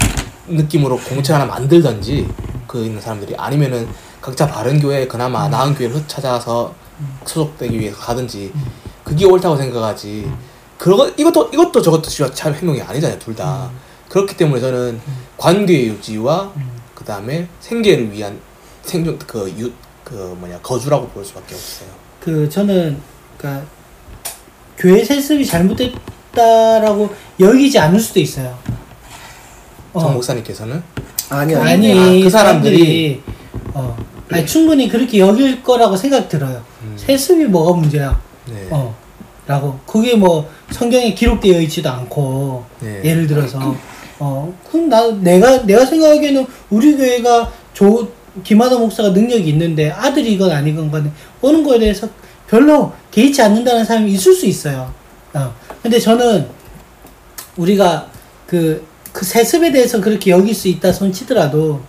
느낌으로 0.47 0.97
공동체 0.97 1.33
하나 1.33 1.45
만들던지 1.45 2.27
그 2.67 2.83
있는 2.85 3.01
사람들이 3.01 3.35
아니면은 3.35 3.87
각자 4.21 4.47
바른 4.47 4.79
교회 4.79 5.07
그나마 5.07 5.47
나은 5.47 5.73
교회를 5.73 6.03
찾아서 6.07 6.75
소속되기 7.25 7.79
위해서 7.79 7.97
가든지 7.97 8.53
그게 9.03 9.25
옳다고 9.25 9.57
생각하지. 9.57 10.31
그거 10.77 11.09
이것도 11.17 11.49
이것도 11.51 11.81
저것도 11.81 12.03
진짜 12.03 12.31
참 12.31 12.53
행동이 12.53 12.79
아니잖아요 12.79 13.17
둘 13.17 13.35
다. 13.35 13.71
그렇기 14.09 14.37
때문에 14.37 14.61
저는 14.61 15.01
관계 15.35 15.87
유지와 15.87 16.53
그 16.97 17.03
다음에 17.05 17.47
생계를 17.59 18.11
위한 18.11 18.39
생존 18.83 19.19
그 19.19 19.47
유 19.59 19.71
그 20.07 20.13
뭐냐 20.39 20.57
거주라고 20.59 21.05
볼 21.09 21.25
수밖에 21.25 21.53
없어요. 21.53 21.89
그 22.21 22.47
저는 22.47 22.97
그러니까 23.37 23.65
교회 24.77 25.03
세습이 25.03 25.45
잘못됐다라고 25.45 27.13
여기지 27.41 27.77
않을 27.77 27.99
수도 27.99 28.21
있어요. 28.21 28.57
어. 29.91 29.99
정 29.99 30.13
목사님께서는 30.13 30.81
아니야. 31.29 31.61
아니 31.61 31.91
아, 31.91 32.23
그 32.23 32.29
사람들이 32.29 32.29
사람들이 32.29 33.21
어 33.73 33.97
아니, 34.29 34.45
충분히 34.45 34.87
그렇게 34.87 35.19
여길 35.19 35.61
거라고 35.61 35.97
생각 35.97 36.29
들어요. 36.29 36.63
음. 36.83 36.93
세습이 36.95 37.43
뭐가 37.47 37.77
문제야? 37.77 38.17
네. 38.45 38.65
어 38.71 38.95
라고 39.45 39.77
그게 39.85 40.15
뭐 40.15 40.49
성경에 40.71 41.13
기록되어 41.13 41.59
있지도 41.63 41.89
않고 41.89 42.63
네. 42.79 43.01
예를 43.03 43.27
들어서 43.27 43.75
어 44.19 44.53
그럼 44.69 44.89
나 44.89 45.11
내가 45.11 45.65
내가 45.65 45.85
생각하기에는 45.85 46.45
우리 46.69 46.97
교회가 46.97 47.51
조 47.73 48.07
김하다 48.43 48.77
목사가 48.77 49.09
능력이 49.09 49.49
있는데 49.49 49.91
아들이건 49.91 50.51
아니건 50.51 50.91
간에 50.91 51.09
오는 51.41 51.63
거에 51.63 51.79
대해서 51.79 52.07
별로 52.47 52.91
개의치 53.11 53.41
않는다는 53.41 53.85
사람이 53.85 54.11
있을 54.11 54.33
수 54.33 54.45
있어요. 54.45 54.93
어 55.33 55.53
근데 55.81 55.99
저는 55.99 56.47
우리가 57.57 58.07
그, 58.45 58.85
그 59.11 59.25
세습에 59.25 59.71
대해서 59.71 59.99
그렇게 59.99 60.31
여길 60.31 60.53
수 60.53 60.67
있다 60.67 60.91
손 60.91 61.11
치더라도 61.11 61.81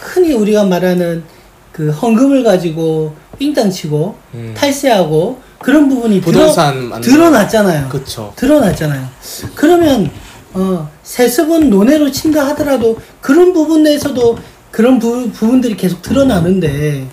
흔히 0.00 0.32
우리가 0.34 0.64
말하는 0.64 1.24
그 1.72 1.90
헌금을 1.90 2.42
가지고 2.42 3.14
삥땅 3.38 3.70
치고 3.70 4.16
음. 4.34 4.54
탈세하고 4.56 5.40
그런 5.58 5.88
부분이 5.88 6.20
부동산 6.20 6.88
드러, 7.00 7.00
드러났잖아요. 7.00 7.88
그쵸. 7.88 8.32
드러났잖아요. 8.36 9.08
그러면 9.54 10.10
어, 10.58 10.90
세습은 11.04 11.70
논외로 11.70 12.10
친다 12.10 12.48
하더라도 12.48 12.98
그런 13.20 13.52
부분에서도 13.52 14.38
그런 14.72 14.98
부, 14.98 15.30
부분들이 15.30 15.76
계속 15.76 16.02
드러나는데 16.02 17.06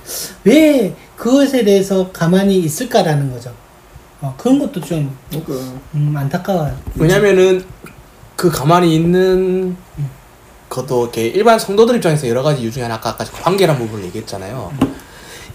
왜 0.44 0.96
그것에 1.16 1.64
대해서 1.64 2.10
가만히 2.12 2.58
있을까라는 2.58 3.32
거죠. 3.32 3.54
어, 4.22 4.34
그런 4.38 4.58
것도 4.58 4.82
좀 4.82 5.16
그러니까 5.30 5.54
음, 5.94 6.16
안타까워요. 6.18 6.76
왜냐면은 6.96 7.64
그 8.36 8.50
가만히 8.50 8.96
있는 8.96 9.78
것도 10.68 11.04
이렇게 11.04 11.28
일반 11.28 11.60
성도들 11.60 11.96
입장에서 11.98 12.28
여러 12.28 12.42
가지 12.42 12.64
이유 12.64 12.72
중에 12.72 12.84
하나 12.84 12.96
아까 12.96 13.12
아까 13.12 13.24
관계란 13.26 13.78
부분을 13.78 14.06
얘기했잖아요. 14.06 14.74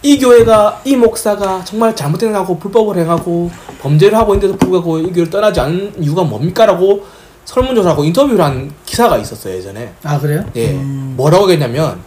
이 0.02 0.18
교회가 0.18 0.80
이 0.84 0.96
목사가 0.96 1.62
정말 1.64 1.94
잘못된 1.94 2.30
행하고 2.30 2.58
불법을 2.58 2.96
행하고 2.98 3.50
범죄를 3.82 4.16
하고 4.16 4.34
있는데도 4.34 4.56
불구하고 4.58 4.98
이 5.00 5.12
교회를 5.12 5.28
떠나지 5.28 5.60
않은 5.60 6.02
이유가 6.02 6.22
뭡니까라고 6.22 7.04
설문조사하고 7.50 8.04
인터뷰를 8.04 8.44
한 8.44 8.72
기사가 8.86 9.16
있었어요 9.18 9.54
예전에. 9.54 9.92
아 10.04 10.18
그래요? 10.20 10.44
예, 10.54 10.70
음, 10.70 11.14
뭐라고 11.16 11.50
했냐면 11.50 12.00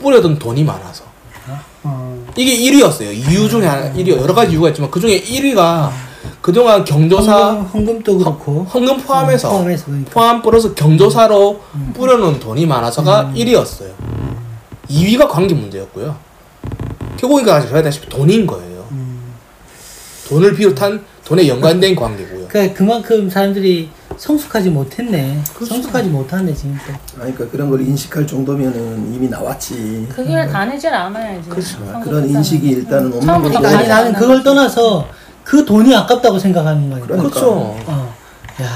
뿌려둔 0.00 0.38
돈이 0.38 0.62
많아서 0.62 1.04
어, 1.82 2.24
이게 2.36 2.56
1위였어요. 2.56 3.12
이유 3.12 3.48
중에 3.48 3.66
하나 3.66 3.92
1위 3.92 4.08
여러 4.10 4.32
가지 4.34 4.52
이유가 4.52 4.68
있지만 4.68 4.90
그 4.90 5.00
중에 5.00 5.20
1위가 5.20 5.90
그동안 6.40 6.84
경조사 6.84 7.48
헌금, 7.48 7.66
헌금도 7.66 8.18
그렇고 8.18 8.64
헌금 8.72 8.98
포함해서 8.98 9.48
어, 9.48 9.52
포함해서 9.52 9.86
그러니까. 9.86 10.10
포함 10.12 10.42
플러스 10.42 10.74
경조사로 10.74 11.60
뿌려놓은 11.94 12.38
돈이 12.38 12.66
많아서가 12.66 13.32
1위였어요. 13.34 13.90
2위가 14.88 15.28
관계 15.28 15.54
문제였고요. 15.54 16.16
결국이니까 17.16 17.56
아직 17.56 17.68
저희다시피 17.70 18.08
돈인 18.08 18.46
거예요. 18.46 18.86
음. 18.92 19.32
돈을 20.28 20.54
비롯한 20.54 21.04
돈에 21.24 21.48
연관된 21.48 21.96
관계고요. 21.96 22.46
그러니까 22.48 22.74
그만큼 22.74 23.28
사람들이 23.28 23.90
성숙하지 24.18 24.70
못했네. 24.70 25.42
그렇죠. 25.54 25.74
성숙하지 25.74 26.08
못하네 26.08 26.54
지금 26.54 26.78
또. 26.86 26.92
아니, 27.22 27.34
그러니까 27.34 27.50
그런 27.50 27.70
걸 27.70 27.80
인식할 27.80 28.26
정도면은 28.26 29.12
이미 29.14 29.28
나왔지. 29.28 30.08
그 30.14 30.24
길을 30.24 30.48
다니질 30.48 30.92
않아야지. 30.92 31.48
그렇죠. 31.48 31.78
아, 31.92 32.00
그런 32.00 32.28
인식이 32.28 32.68
일단은 32.68 33.06
없는 33.06 33.20
처음부터 33.20 33.60
거고. 33.60 33.66
아니 33.66 33.88
나는 33.88 34.12
그걸. 34.12 34.42
떠나서 34.42 35.08
그 35.44 35.64
돈이 35.64 35.94
아깝다고 35.94 36.38
생각하는 36.38 36.88
거니까. 36.90 37.06
그러니까. 37.06 37.28
그렇죠. 37.30 37.50
어. 37.86 38.14
야, 38.62 38.68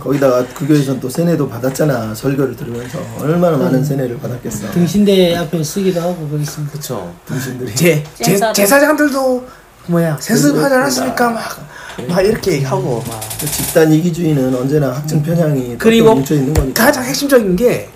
거기다가 0.00 0.44
그 0.54 0.66
교회에서는 0.66 1.00
또 1.00 1.08
세뇌도 1.08 1.48
받았잖아. 1.48 2.14
설교를 2.14 2.56
들으면서 2.56 2.98
얼마나 3.20 3.56
많은 3.56 3.84
세뇌를 3.84 4.18
받았겠어. 4.18 4.70
등신대 4.70 5.36
앞에 5.36 5.62
쓰기도 5.62 6.00
하고 6.00 6.28
그랬습니다. 6.28 6.72
그렇죠. 6.72 7.12
당신들이. 7.26 7.74
제, 7.74 8.02
제. 8.22 8.52
제사장들도 8.52 9.46
뭐야 9.86 10.16
세습하지 10.20 10.74
않았습니까? 10.74 11.30
막, 11.30 11.40
네. 11.58 11.64
막 12.06 12.20
이렇게 12.20 12.52
얘기하고 12.52 13.02
막. 13.06 13.20
그 13.40 13.46
집단 13.46 13.92
이기주의는 13.92 14.54
언제나 14.54 14.92
학증 14.92 15.22
편향이 15.22 15.76
그리고 15.78 16.14
뭉쳐 16.14 16.34
있는 16.34 16.54
거니까. 16.54 16.84
가장 16.84 17.04
핵심적인 17.04 17.56
게 17.56 17.88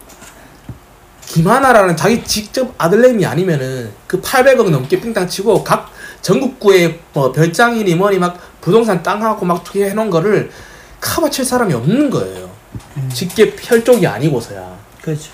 김하나라는 1.27 1.97
자기 1.97 2.23
직접 2.25 2.75
아들내미 2.79 3.25
아니면은 3.25 3.91
그 4.07 4.21
800억 4.21 4.71
넘게 4.71 5.01
삥땅 5.01 5.29
치고 5.29 5.65
각 5.65 5.91
전국구에 6.21 7.01
뭐 7.13 7.33
별장이니 7.33 7.95
뭐니 7.95 8.19
막 8.19 8.39
부동산 8.61 9.03
땅하고 9.03 9.45
막 9.47 9.65
투기해 9.65 9.95
놓은 9.95 10.11
거를 10.11 10.51
커버칠 11.01 11.45
사람이 11.45 11.73
없는 11.75 12.11
거예요. 12.11 12.51
직계 13.13 13.55
혈족이 13.59 14.07
아니고서야. 14.07 14.79
그렇죠. 15.01 15.31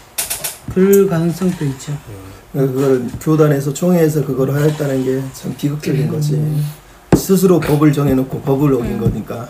그럴 0.73 1.07
가능성도 1.09 1.65
있죠. 1.67 1.93
그걸 2.53 3.05
교단에서 3.21 3.75
총회에서 3.75 4.25
그걸 4.25 4.55
하였다는 4.55 5.05
게 5.05 5.23
참 5.35 5.55
비극적인 5.59 6.09
거지. 6.09 6.41
스스로 7.29 7.61
법을 7.61 7.93
정해놓고 7.93 8.41
법을 8.41 8.73
어긴 8.73 8.99
거니까. 8.99 9.47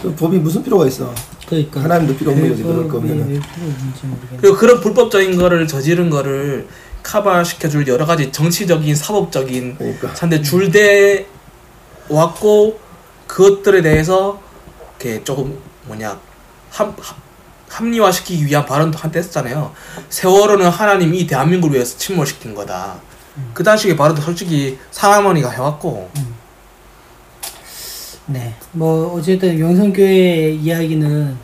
그 0.00 0.14
법이 0.14 0.38
무슨 0.38 0.62
필요가 0.62 0.86
있어? 0.86 1.12
그러니까. 1.46 1.82
하나님도 1.82 2.16
필요 2.16 2.30
없는 2.30 2.48
거지, 2.48 2.62
그걸 2.62 2.76
그럴 2.76 2.88
거면은. 2.88 3.18
모르겠네. 3.18 3.40
그리고 4.40 4.56
그런 4.56 4.80
불법적인 4.80 5.36
거를 5.36 5.68
저지른 5.68 6.08
거를 6.08 6.66
커버시켜줄 7.02 7.86
여러 7.88 8.06
가지 8.06 8.32
정치적인 8.32 8.94
사법적인 8.94 9.76
그러니까. 9.76 10.14
차인데 10.14 10.40
줄대 10.40 11.26
왔고 12.08 12.80
그것들에 13.26 13.82
대해서 13.82 14.40
이렇게 14.98 15.22
조금 15.22 15.58
뭐냐 15.88 16.18
합, 16.70 16.96
합 16.98 17.16
합리화시키기 17.68 18.46
위한 18.46 18.64
발언도 18.64 18.96
한때 18.96 19.18
했었잖아요. 19.18 19.72
세월호는 20.08 20.70
하나님이 20.70 21.18
이 21.18 21.26
대한민국을 21.26 21.74
위해서 21.74 21.98
침몰시킨 21.98 22.54
거다. 22.54 22.98
그 23.52 23.62
당시의 23.62 23.94
발언도 23.94 24.22
솔직히 24.22 24.78
상할머니가 24.90 25.50
해왔고 25.50 26.10
네. 28.32 28.54
뭐 28.72 29.14
어쨌든 29.14 29.58
영성교회 29.58 30.52
이야기는 30.52 31.36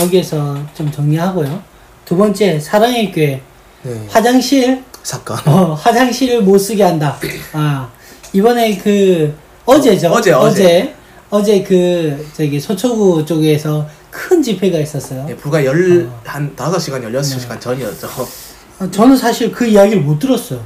여기에서 0.00 0.58
좀 0.74 0.90
정리하고요. 0.90 1.62
두 2.04 2.16
번째 2.16 2.58
사랑의 2.58 3.12
교회 3.12 3.40
네, 3.82 4.06
화장실 4.08 4.82
사건. 5.02 5.38
어, 5.46 5.74
화장실을 5.74 6.42
못 6.42 6.58
쓰게 6.58 6.82
한다. 6.82 7.16
아 7.52 7.88
이번에 8.32 8.76
그 8.78 9.34
어제죠. 9.64 10.08
어제, 10.08 10.32
어제. 10.32 10.94
어제 11.30 11.62
그 11.62 12.26
저기 12.36 12.60
서초구 12.60 13.24
쪽에서 13.24 13.88
큰 14.10 14.42
집회가 14.42 14.78
있었어요. 14.78 15.24
네, 15.26 15.36
불과 15.36 15.64
열한 15.64 16.54
다섯 16.54 16.78
시간 16.78 17.02
열여섯 17.02 17.40
시간 17.40 17.58
전이었죠. 17.60 18.08
아, 18.78 18.88
저는 18.90 19.16
사실 19.16 19.50
그 19.50 19.66
이야기를 19.66 20.02
못 20.02 20.18
들었어요. 20.18 20.60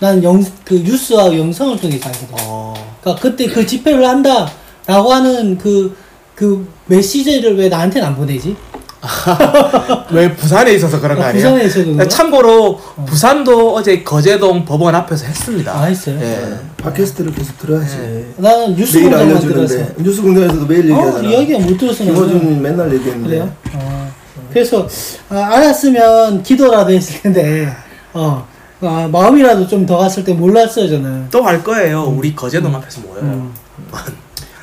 나는 0.00 0.22
영, 0.22 0.42
그 0.64 0.74
뉴스와 0.74 1.36
영상을 1.36 1.78
통해서 1.78 2.08
알게 2.08 2.18
됐어요. 2.20 2.36
어, 2.42 2.87
그러니까 3.14 3.20
그때 3.20 3.46
그 3.46 3.66
집회를 3.66 4.06
한다라고 4.06 5.12
하는 5.12 5.58
그, 5.58 5.96
그 6.34 6.68
메시지를 6.86 7.56
왜 7.56 7.68
나한테는 7.68 8.08
안 8.08 8.16
보내지? 8.16 8.56
왜 10.10 10.34
부산에 10.34 10.72
있어서 10.74 11.00
그런 11.00 11.16
거 11.16 11.22
아, 11.22 11.28
아니에요? 11.28 11.50
부산에서 11.50 11.80
그런가? 11.84 12.08
참고로 12.08 12.80
부산도 13.06 13.74
어제 13.74 14.02
거제동 14.02 14.64
법원 14.64 14.94
앞에서 14.94 15.26
했습니다. 15.26 15.72
아, 15.72 15.84
했어요? 15.84 16.18
예. 16.20 16.58
팟캐스트를 16.82 17.32
계속 17.32 17.56
들어야지. 17.58 17.96
네. 17.96 18.26
나는 18.36 18.74
뉴스 18.74 18.98
매일. 18.98 19.14
알려주는데 19.14 19.94
뉴스 19.98 20.20
공장에서도 20.20 20.66
매일 20.66 20.92
어, 20.92 20.96
얘기하잖아. 20.96 21.28
이야기가 21.28 21.58
못 21.60 21.76
나는. 21.78 22.12
김어준 22.12 22.62
맨날 22.62 22.92
얘기했는데. 22.94 23.28
그래요? 23.28 23.52
어. 23.74 24.12
그래서 24.52 24.88
아, 25.28 25.36
알았으면 25.36 26.42
기도라도 26.42 26.90
했을 26.90 27.22
텐데 27.22 27.72
어, 28.12 28.46
아, 28.80 29.08
마음이라도 29.10 29.66
좀 29.66 29.86
더 29.86 29.96
갔을 29.98 30.22
때 30.24 30.32
몰랐어요 30.32 30.88
저는. 30.88 31.28
또할 31.30 31.62
거예요. 31.64 32.02
우리 32.04 32.34
거제동 32.34 32.74
앞에서 32.74 33.00
모여요. 33.00 33.22
음. 33.22 33.52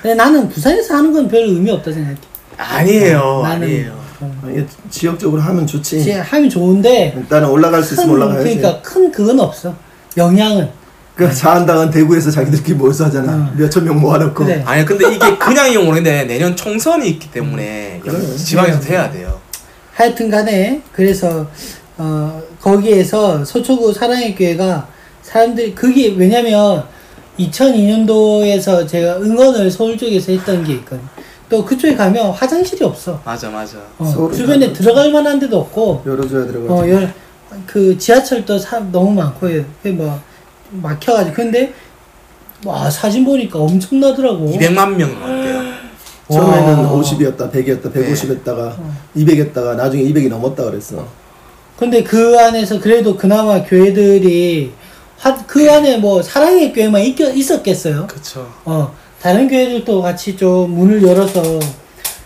근데 0.01 0.15
나는 0.15 0.47
부산에서 0.49 0.95
하는 0.95 1.11
건 1.11 1.27
별 1.27 1.41
의미 1.43 1.71
없다 1.71 1.91
생각해. 1.91 2.15
아니에요. 2.57 3.41
나는 3.43 3.63
아니에요. 3.67 4.05
어, 4.21 4.41
아, 4.43 4.49
이게 4.49 4.65
지역적으로 4.89 5.41
하면 5.41 5.67
좋지. 5.67 6.11
하면 6.11 6.49
좋은데 6.49 7.13
일단은 7.17 7.49
올라갈 7.49 7.83
수 7.83 7.95
있으면 7.95 8.09
큰, 8.09 8.15
올라가야지. 8.15 8.57
그러니까 8.57 8.81
큰 8.81 9.11
그건 9.11 9.39
없어. 9.39 9.73
영향은 10.15 10.69
그 11.15 11.33
자한당은 11.33 11.89
대구에서 11.91 12.29
자기들끼리 12.31 12.77
모여서 12.77 13.05
하잖아. 13.05 13.33
어. 13.33 13.53
몇천 13.57 13.83
명 13.83 13.99
모아놓고. 13.99 14.45
그래. 14.45 14.63
아니 14.65 14.85
근데 14.85 15.13
이게 15.13 15.37
그냥 15.37 15.69
이용 15.69 15.85
모르겠는데 15.85 16.25
내년 16.25 16.55
총선이 16.55 17.07
있기 17.09 17.31
때문에 17.31 17.99
그래요. 18.03 18.35
지방에서 18.37 18.79
해야 18.83 19.09
돼요. 19.11 19.39
하여튼 19.93 20.29
간에 20.29 20.81
그래서 20.93 21.47
어, 21.97 22.41
거기에서 22.65 23.45
서초구 23.45 23.93
사랑의 23.93 24.33
교회가 24.33 24.87
사람들이 25.21 25.75
그게 25.75 26.15
왜냐면 26.17 26.83
2002년도에서 27.37 28.87
제가 28.87 29.17
응원을 29.17 29.69
서울 29.69 29.95
쪽에서 29.95 30.31
했던 30.31 30.63
게 30.63 30.73
있거든. 30.73 31.01
또 31.47 31.63
그쪽에 31.63 31.95
가면 31.95 32.31
화장실이 32.31 32.83
없어. 32.83 33.21
맞아 33.23 33.51
맞아. 33.51 33.77
어, 33.99 34.31
주변에. 34.33 34.73
들어갈 34.73 35.11
만한 35.11 35.37
데도 35.37 35.59
없고, 35.59 36.01
열어줘야 36.07 36.47
들어가지. 36.47 36.73
어, 36.73 36.89
열, 36.89 37.13
그 37.67 37.95
지하철도 37.95 38.57
사람 38.57 38.91
너무 38.91 39.11
많고, 39.11 39.47
그 39.83 39.89
뭐, 39.89 40.19
막혀가지고. 40.71 41.35
근데, 41.35 41.71
와, 42.65 42.89
사진 42.89 43.23
보니까 43.25 43.59
엄청나더라고. 43.59 44.51
200만 44.53 44.95
명 44.95 45.19
넘대요. 45.19 45.61
처음에는 46.31 46.85
와. 46.85 46.91
50이었다, 46.99 47.51
100이었다, 47.51 47.93
150 47.93 48.31
했다가 48.31 48.75
200 49.13 49.37
했다가 49.37 49.75
나중에 49.75 50.03
200이 50.05 50.29
넘었다 50.29 50.63
그랬어. 50.63 51.05
근데 51.77 52.03
그 52.03 52.39
안에서 52.39 52.79
그래도 52.79 53.17
그나마 53.17 53.63
교회들이, 53.63 54.71
하, 55.17 55.35
그 55.45 55.69
안에 55.69 55.97
뭐, 55.97 56.21
사랑의 56.21 56.71
교회만 56.73 57.01
있, 57.01 57.19
있었겠어요. 57.19 58.07
그쵸. 58.07 58.49
어, 58.63 58.93
다른 59.21 59.47
교회들도 59.47 60.01
같이 60.01 60.37
좀 60.37 60.71
문을 60.71 61.03
열어서 61.03 61.41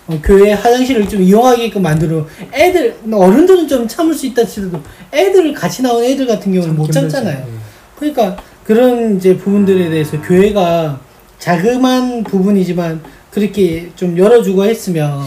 어, 0.08 0.20
교회 0.24 0.54
화장실을 0.54 1.08
좀 1.08 1.22
이용하게끔 1.22 1.82
만들어 1.82 2.26
애들 2.52 2.98
어른들은 3.12 3.68
좀 3.68 3.88
참을 3.88 4.14
수 4.14 4.26
있다 4.26 4.44
치더라도 4.44 4.82
애들 5.14 5.54
같이 5.54 5.84
나온 5.84 6.04
애들 6.04 6.26
같은 6.26 6.52
경우는 6.52 6.76
못 6.76 6.92
참잖아요. 6.92 7.46
그러니까 7.98 8.36
그런 8.66 9.18
이제 9.18 9.38
부분들에 9.38 9.90
대해서 9.90 10.20
교회가 10.22 11.00
자그만 11.38 12.24
부분이지만 12.24 13.02
그렇게 13.32 13.90
좀 13.96 14.18
열어주고 14.18 14.66
했으면 14.66 15.22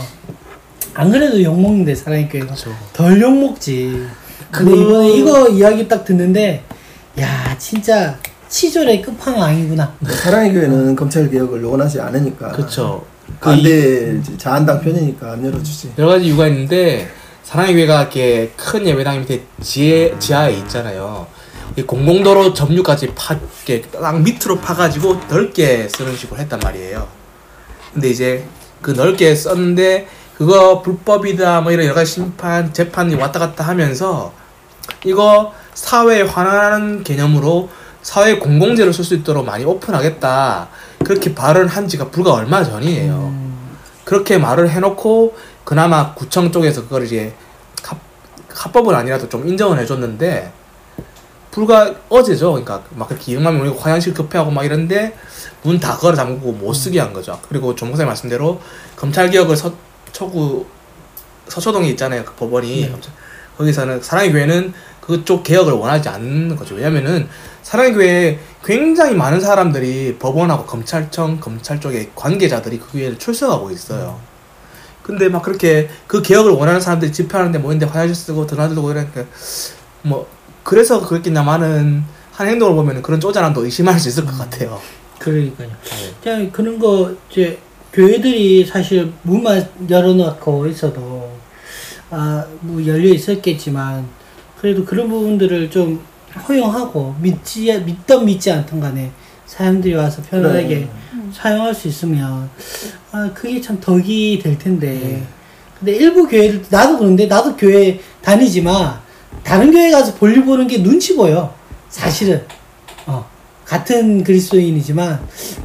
안 0.94 1.10
그래도 1.10 1.42
욕 1.42 1.58
먹는데 1.60 1.94
사랑의 1.94 2.28
교회가 2.28 2.54
그쵸. 2.54 2.70
덜욕 2.92 3.32
먹지. 3.38 4.06
근데 4.50 4.70
그- 4.72 4.76
이번에 4.82 5.10
이거 5.12 5.48
이야기 5.48 5.88
딱 5.88 6.04
듣는데 6.04 6.62
야 7.20 7.56
진짜 7.58 8.18
치졸의 8.48 9.00
끝판왕이구나. 9.02 9.94
사랑의 10.06 10.52
교회는 10.52 10.94
검찰 10.96 11.30
개혁을 11.30 11.62
원하지 11.64 12.00
않으니까. 12.00 12.52
그쵸. 12.52 13.04
그 13.40 13.46
반대 13.46 14.20
자한당 14.36 14.80
편이니까 14.82 15.32
안 15.32 15.44
열어주지. 15.46 15.92
여러 15.98 16.10
가지 16.10 16.26
이유가 16.26 16.46
있는데 16.48 17.08
사랑의 17.44 17.74
교회가 17.74 18.02
이렇게 18.02 18.50
큰 18.56 18.86
예배당 18.86 19.20
밑에 19.20 19.42
지하, 19.62 20.18
지하에 20.18 20.52
있잖아요. 20.58 21.26
이 21.76 21.82
공공도로 21.82 22.52
점유까지 22.52 23.14
파, 23.14 23.34
이렇게 23.64 23.80
딱 23.88 24.20
밑으로 24.20 24.58
파가지고 24.58 25.18
넓게 25.30 25.88
쓰는 25.88 26.14
식으로 26.14 26.38
했단 26.40 26.60
말이에요. 26.62 27.08
근데 27.94 28.10
이제 28.10 28.44
그 28.82 28.90
넓게 28.90 29.34
썼는데 29.34 30.06
그거 30.36 30.82
불법이다 30.82 31.60
뭐 31.60 31.72
이런 31.72 31.86
여러 31.86 31.94
가지 31.94 32.12
심판 32.12 32.72
재판이 32.72 33.14
왔다 33.14 33.38
갔다 33.38 33.64
하면서 33.64 34.32
이거 35.04 35.52
사회에 35.74 36.22
환원하는 36.22 37.04
개념으로 37.04 37.68
사회 38.02 38.38
공공재를 38.38 38.92
쓸 38.92 39.04
수 39.04 39.14
있도록 39.14 39.44
많이 39.44 39.64
오픈하겠다 39.64 40.68
그렇게 41.04 41.34
발언한 41.34 41.86
지가 41.88 42.08
불과 42.10 42.32
얼마 42.32 42.64
전이에요. 42.64 43.14
음, 43.14 43.76
그렇게 44.04 44.38
말을 44.38 44.70
해놓고 44.70 45.36
그나마 45.64 46.14
구청 46.14 46.50
쪽에서 46.50 46.82
그걸 46.82 47.04
이제 47.04 47.34
합, 47.84 47.98
합법은 48.52 48.94
아니라도 48.94 49.28
좀 49.28 49.46
인정을 49.46 49.78
해줬는데 49.80 50.52
불과 51.50 51.94
어제죠. 52.08 52.50
그러니까 52.52 52.82
막 52.90 53.08
그렇게 53.08 53.34
200만 53.36 53.52
명 53.52 53.76
화장실 53.78 54.14
급해하고 54.14 54.50
막 54.50 54.64
이런데 54.64 55.16
문 55.62 55.78
다 55.78 55.96
걸어 55.96 56.16
잠그고 56.16 56.52
못 56.52 56.72
쓰게 56.72 56.98
한 56.98 57.12
거죠. 57.12 57.38
그리고 57.48 57.74
조 57.74 57.86
목사님 57.86 58.08
말씀대로 58.08 58.60
검찰 58.96 59.30
개혁을 59.30 59.56
서 59.56 59.72
초구 60.12 60.66
서초동에 61.48 61.88
있잖아요. 61.90 62.24
그 62.24 62.34
법원이 62.34 62.82
네. 62.82 62.94
거기서는 63.56 64.00
사랑의 64.02 64.32
교회는 64.32 64.72
그쪽 65.00 65.42
개혁을 65.42 65.72
원하지 65.72 66.08
않는 66.08 66.56
거죠. 66.56 66.76
왜냐면은 66.76 67.28
사랑의 67.62 67.92
교회에 67.92 68.38
굉장히 68.64 69.14
많은 69.14 69.40
사람들이 69.40 70.16
법원하고 70.18 70.64
검찰청, 70.64 71.40
검찰 71.40 71.80
쪽의 71.80 72.10
관계자들이 72.14 72.78
그 72.78 72.92
교회를 72.92 73.18
출석하고 73.18 73.70
있어요. 73.70 74.20
근데 75.02 75.28
막 75.28 75.42
그렇게 75.42 75.90
그 76.06 76.22
개혁을 76.22 76.52
원하는 76.52 76.80
사람들이 76.80 77.12
집회하는데 77.12 77.58
모이는데 77.58 77.86
화장실 77.86 78.14
쓰고 78.14 78.46
드나들고 78.46 78.92
이러니까 78.92 79.24
뭐 80.02 80.28
그래서 80.62 81.04
그랬겠냐마는 81.06 82.04
한 82.30 82.46
행동을 82.46 82.74
보면 82.76 83.02
그런 83.02 83.20
쪼잔함도 83.20 83.64
의심할 83.64 83.98
수 83.98 84.08
있을 84.08 84.24
것 84.24 84.38
같아요. 84.38 84.80
그러니까요. 85.18 85.70
그냥 86.22 86.50
그런 86.50 86.78
거 86.78 87.12
이제 87.30 87.58
교회들이 87.92 88.64
사실 88.66 89.12
문만 89.22 89.68
열어놓고 89.88 90.66
있어도 90.68 91.30
아 92.10 92.44
뭐 92.60 92.84
열려 92.86 93.08
있었겠지만 93.12 94.06
그래도 94.60 94.84
그런 94.84 95.08
부분들을 95.08 95.70
좀 95.70 96.00
허용하고 96.48 97.14
믿지 97.20 97.72
믿던 97.80 98.24
믿지 98.24 98.50
않던 98.50 98.80
간에 98.80 99.10
사람들이 99.46 99.94
와서 99.94 100.22
편안하게 100.22 100.68
그래. 100.68 100.88
사용할 101.32 101.74
수 101.74 101.88
있으면 101.88 102.48
아 103.10 103.30
그게 103.34 103.60
참 103.60 103.78
덕이 103.80 104.40
될 104.42 104.58
텐데. 104.58 105.22
근데 105.78 105.92
일부 105.96 106.26
교회들 106.28 106.64
나도 106.70 106.98
그런데 106.98 107.26
나도 107.26 107.56
교회 107.56 107.98
다니지만 108.22 109.00
다른 109.42 109.72
교회 109.72 109.90
가서 109.90 110.14
볼일 110.14 110.44
보는 110.44 110.66
게 110.68 110.82
눈치 110.82 111.16
보여 111.16 111.52
사실은. 111.88 112.36
어 112.38 112.61
같은 113.72 114.22
그리스도인이지만 114.22 115.18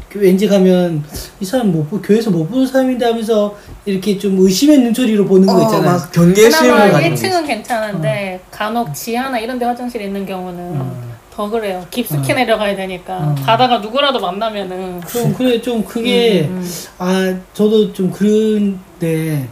그 0.07 0.19
왠지 0.19 0.47
가면 0.47 1.03
이 1.41 1.45
사람 1.45 1.73
못 1.73 1.89
보, 1.89 2.01
교회에서 2.01 2.31
못 2.31 2.47
보는 2.49 2.65
사람인데 2.65 3.05
하면서 3.05 3.53
이렇게 3.85 4.17
좀 4.17 4.39
의심의 4.39 4.79
눈초리로 4.79 5.25
보는 5.25 5.45
거 5.45 5.61
있잖아. 5.63 5.91
막 5.91 6.11
경계심을 6.13 6.71
그나마 6.73 6.91
가지고 6.91 7.15
1층은 7.15 7.45
괜찮은데 7.47 8.39
간혹 8.49 8.93
지하나 8.93 9.37
이런 9.39 9.59
데 9.59 9.65
화장실 9.65 10.01
있는 10.01 10.25
경우는 10.25 10.79
어. 10.79 11.01
더 11.33 11.49
그래요. 11.49 11.85
깊숙이 11.91 12.33
내려가야 12.33 12.77
되니까 12.77 13.17
어. 13.17 13.35
가다가 13.45 13.79
누구라도 13.79 14.21
만나면은 14.21 15.01
좀 15.05 15.33
그래 15.33 15.61
좀 15.61 15.83
그게 15.83 16.47
음, 16.49 16.61
음. 16.63 16.71
아 16.99 17.35
저도 17.53 17.91
좀 17.91 18.09
그런데 18.09 19.49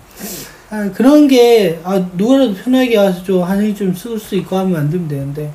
아 0.70 0.90
그런 0.94 1.28
게 1.28 1.78
아 1.84 2.02
누구라도 2.14 2.54
편하게 2.54 2.98
와서 2.98 3.22
좀 3.22 3.44
하늘 3.44 3.76
좀쓸수 3.76 4.36
있고 4.38 4.56
하면 4.56 4.72
만들면 4.72 5.08
되는데 5.10 5.52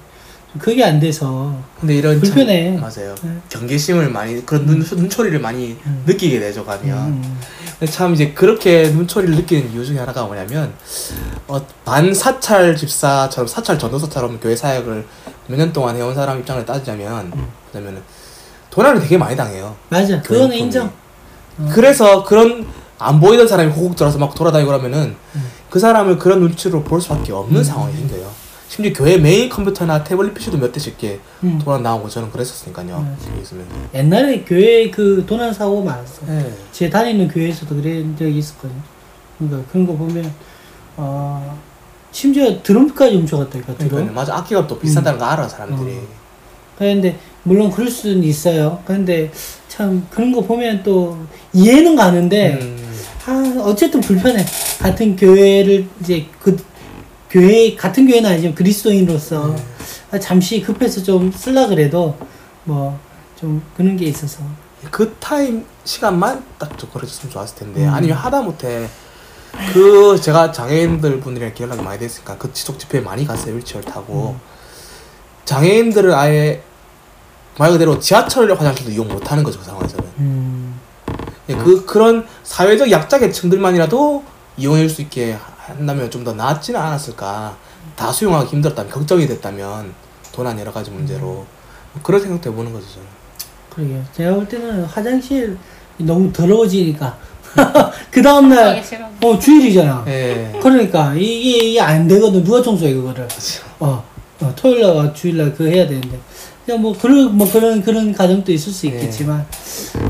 그게 0.58 0.82
안 0.84 0.98
돼서 0.98 1.54
근데 1.78 1.94
이런 1.94 2.14
참- 2.14 2.20
불편해. 2.22 2.76
맞아요. 2.76 3.14
네. 3.22 3.36
경계심을 3.50 4.10
많이 4.10 4.44
그런 4.44 4.66
눈, 4.66 4.80
눈초리를 4.80 5.38
많이 5.38 5.76
음. 5.86 6.02
느끼게 6.06 6.40
되죠 6.40 6.64
가면. 6.64 6.98
음, 6.98 7.38
근데 7.78 7.90
참 7.92 8.12
이제 8.14 8.32
그렇게 8.32 8.88
눈초리를 8.90 9.34
느끼는 9.36 9.72
이유 9.72 9.84
중에 9.84 9.98
하나가 9.98 10.24
뭐냐면 10.24 10.72
어, 11.46 11.64
반사찰 11.84 12.76
집사처럼 12.76 13.46
사찰 13.46 13.78
전도사처럼 13.78 14.40
교회 14.40 14.56
사역을 14.56 15.06
몇 15.46 15.56
년 15.56 15.72
동안 15.72 15.96
해온 15.96 16.14
사람 16.14 16.38
입장을 16.40 16.64
따지자면 16.66 17.32
음. 17.34 17.46
그러면은 17.70 18.02
도난을 18.70 19.00
되게 19.00 19.16
많이 19.18 19.36
당해요. 19.36 19.74
맞아. 19.88 20.20
그거는. 20.22 20.56
인정. 20.56 20.86
어. 21.58 21.68
그래서 21.72 22.24
그런 22.24 22.66
안 22.98 23.18
보이던 23.20 23.46
사람이 23.48 23.70
호국 23.72 23.96
들어서 23.96 24.18
막 24.18 24.34
돌아다니고 24.34 24.68
그러면은 24.70 25.14
음. 25.36 25.50
그 25.70 25.78
사람을 25.78 26.18
그런 26.18 26.40
눈치로 26.40 26.82
볼 26.82 27.00
수밖에 27.00 27.32
없는 27.32 27.62
상황이 27.64 27.94
생겨요. 27.96 28.30
심지어 28.70 28.92
교회 28.92 29.16
메인 29.16 29.48
컴퓨터나 29.48 30.04
태블릿 30.04 30.32
PC도 30.32 30.56
몇 30.56 30.70
대씩 30.70 30.96
이렇게 31.02 31.18
음. 31.42 31.58
도난 31.58 31.82
나오고 31.82 32.08
저는 32.08 32.30
그랬었으니까요. 32.30 32.98
음. 32.98 33.16
집에 33.20 33.40
있으면. 33.42 33.66
옛날에 33.92 34.42
교회 34.42 34.88
그 34.88 35.24
도난 35.26 35.52
사고 35.52 35.82
많았어. 35.82 36.24
네. 36.26 36.52
제 36.70 36.88
다니는 36.88 37.26
교회에서도 37.26 37.74
그런 37.74 38.16
적이 38.16 38.38
있었거든요. 38.38 38.80
그러니까 39.38 39.68
그런 39.72 39.86
거 39.88 39.94
보면 39.94 40.32
어 40.96 41.58
심지어 42.12 42.62
드럼까지 42.62 43.16
훔쳐갔다니까 43.16 43.74
드럼. 43.74 43.88
그러니까요. 43.90 44.14
맞아 44.14 44.36
악기가 44.36 44.64
또 44.68 44.78
비싼다는 44.78 45.18
거 45.18 45.24
알아 45.24 45.48
사람들이. 45.48 45.96
어. 45.96 46.02
그런데 46.78 47.18
물론 47.42 47.72
그럴 47.72 47.90
수는 47.90 48.22
있어요. 48.22 48.80
그런데 48.84 49.32
참 49.66 50.06
그런 50.10 50.30
거 50.30 50.42
보면 50.42 50.84
또 50.84 51.18
이해는 51.52 51.96
가는데 51.96 52.52
음. 52.62 52.94
아 53.26 53.62
어쨌든 53.64 54.00
불편해. 54.00 54.44
같은 54.78 55.16
교회를 55.16 55.86
이제 56.00 56.26
그 56.40 56.56
교회 57.30 57.74
같은 57.76 58.06
교회는 58.06 58.30
아니지만 58.30 58.54
그리스도인으로서 58.54 59.54
네. 59.54 59.62
아, 60.10 60.18
잠시 60.18 60.60
급해서 60.60 61.02
좀 61.02 61.30
쓸라 61.32 61.66
그래도 61.66 62.16
뭐 62.64 63.10
좀 63.40 63.62
그런 63.74 63.96
게 63.96 64.04
있어서 64.04 64.42
그 64.90 65.16
타임 65.18 65.64
시간만 65.84 66.44
딱좀 66.58 66.90
걸어줬으면 66.90 67.32
좋았을 67.32 67.56
텐데 67.56 67.84
음. 67.84 67.88
아니면 67.88 68.16
하다 68.18 68.42
못해 68.42 68.86
그 69.72 70.20
제가 70.20 70.52
장애인들 70.52 71.20
분들이랑 71.20 71.54
연락이 71.58 71.82
많이 71.82 71.98
됐으니까 71.98 72.36
그 72.36 72.52
지속 72.52 72.78
집회에 72.78 73.00
많이 73.00 73.26
갔어요 73.26 73.54
휠체어를 73.54 73.90
타고 73.90 74.36
음. 74.36 74.40
장애인들을 75.46 76.12
아예 76.14 76.62
말 77.58 77.72
그대로 77.72 77.98
지하철 77.98 78.52
화장실도 78.52 78.92
이용 78.92 79.08
못하는 79.08 79.42
거죠 79.42 79.58
그 79.58 79.64
상황에서는 79.64 80.04
음, 80.18 80.80
예, 81.48 81.54
그 81.54 81.84
그런 81.84 82.26
사회적 82.42 82.90
약자 82.90 83.18
계층들만이라도 83.18 84.22
이용할 84.58 84.88
수 84.88 85.02
있게 85.02 85.36
한다면 85.70 86.10
좀더 86.10 86.34
나았지는 86.34 86.78
않았을까 86.78 87.56
다 87.96 88.12
수용하기 88.12 88.50
힘들었다면 88.50 88.92
걱정이 88.92 89.26
됐다면 89.26 89.92
도난 90.32 90.58
여러 90.58 90.72
가지 90.72 90.90
문제로 90.90 91.44
그런 92.02 92.20
생각도 92.20 92.50
해보는 92.50 92.72
거죠 92.72 92.86
저는 92.94 93.06
그러게요. 93.70 94.04
제가 94.12 94.34
볼 94.34 94.48
때는 94.48 94.84
화장실 94.84 95.56
너무 95.98 96.32
더러워지니까 96.32 97.18
그 98.10 98.22
다음날. 98.22 98.82
어 99.22 99.38
주일이잖아. 99.38 100.04
예 100.06 100.52
그러니까 100.62 101.14
이게, 101.14 101.66
이게 101.66 101.80
안 101.80 102.06
되거든. 102.06 102.44
누가 102.44 102.62
청소해 102.62 102.94
그거를? 102.94 103.26
그렇죠. 103.26 103.64
어, 103.80 104.04
어 104.40 104.52
토요일날 104.54 105.14
주일날 105.14 105.52
그거 105.52 105.64
해야 105.64 105.86
되는데. 105.86 106.18
그냥 106.70 106.82
뭐 106.82 106.96
그런 106.96 107.36
뭐 107.36 107.50
그런 107.50 107.82
그런 107.82 108.12
가정도 108.12 108.52
있을 108.52 108.72
수 108.72 108.86
네. 108.86 108.94
있겠지만 108.94 109.44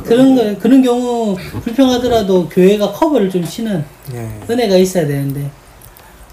그런 0.05 0.37
거 0.37 0.59
그런 0.61 0.83
경우 0.83 1.35
불평하더라도 1.65 2.51
교회가 2.51 2.93
커버를 2.93 3.31
좀 3.31 3.43
치는 3.43 3.83
예. 4.13 4.29
은혜가 4.51 4.77
있어야 4.77 5.07
되는데 5.07 5.51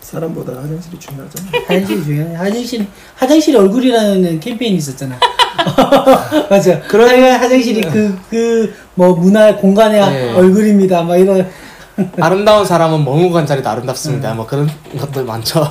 사람보다 0.01 0.51
화장실이 0.61 0.99
중요하잖아. 0.99 1.47
화장실이 1.65 2.03
중요해. 2.03 2.35
화장실 2.35 2.87
화장실이 3.15 3.55
얼굴이라는 3.57 4.39
캠페인이 4.41 4.75
있었잖아. 4.77 5.17
맞아. 6.49 6.81
그런 6.81 7.09
화장실이 7.39 7.81
그 7.81 8.19
그 8.29 8.73
뭐 8.95 9.13
문화 9.15 9.55
공간의 9.55 10.01
네. 10.01 10.33
얼굴입니다. 10.33 11.03
막 11.03 11.15
이런 11.17 11.47
아름다운 12.19 12.65
사람은 12.65 13.05
머무간 13.05 13.45
자리도 13.45 13.69
아름답습니다. 13.69 14.31
음. 14.33 14.37
뭐 14.37 14.45
그런 14.47 14.67
것들 14.99 15.23
많죠. 15.23 15.63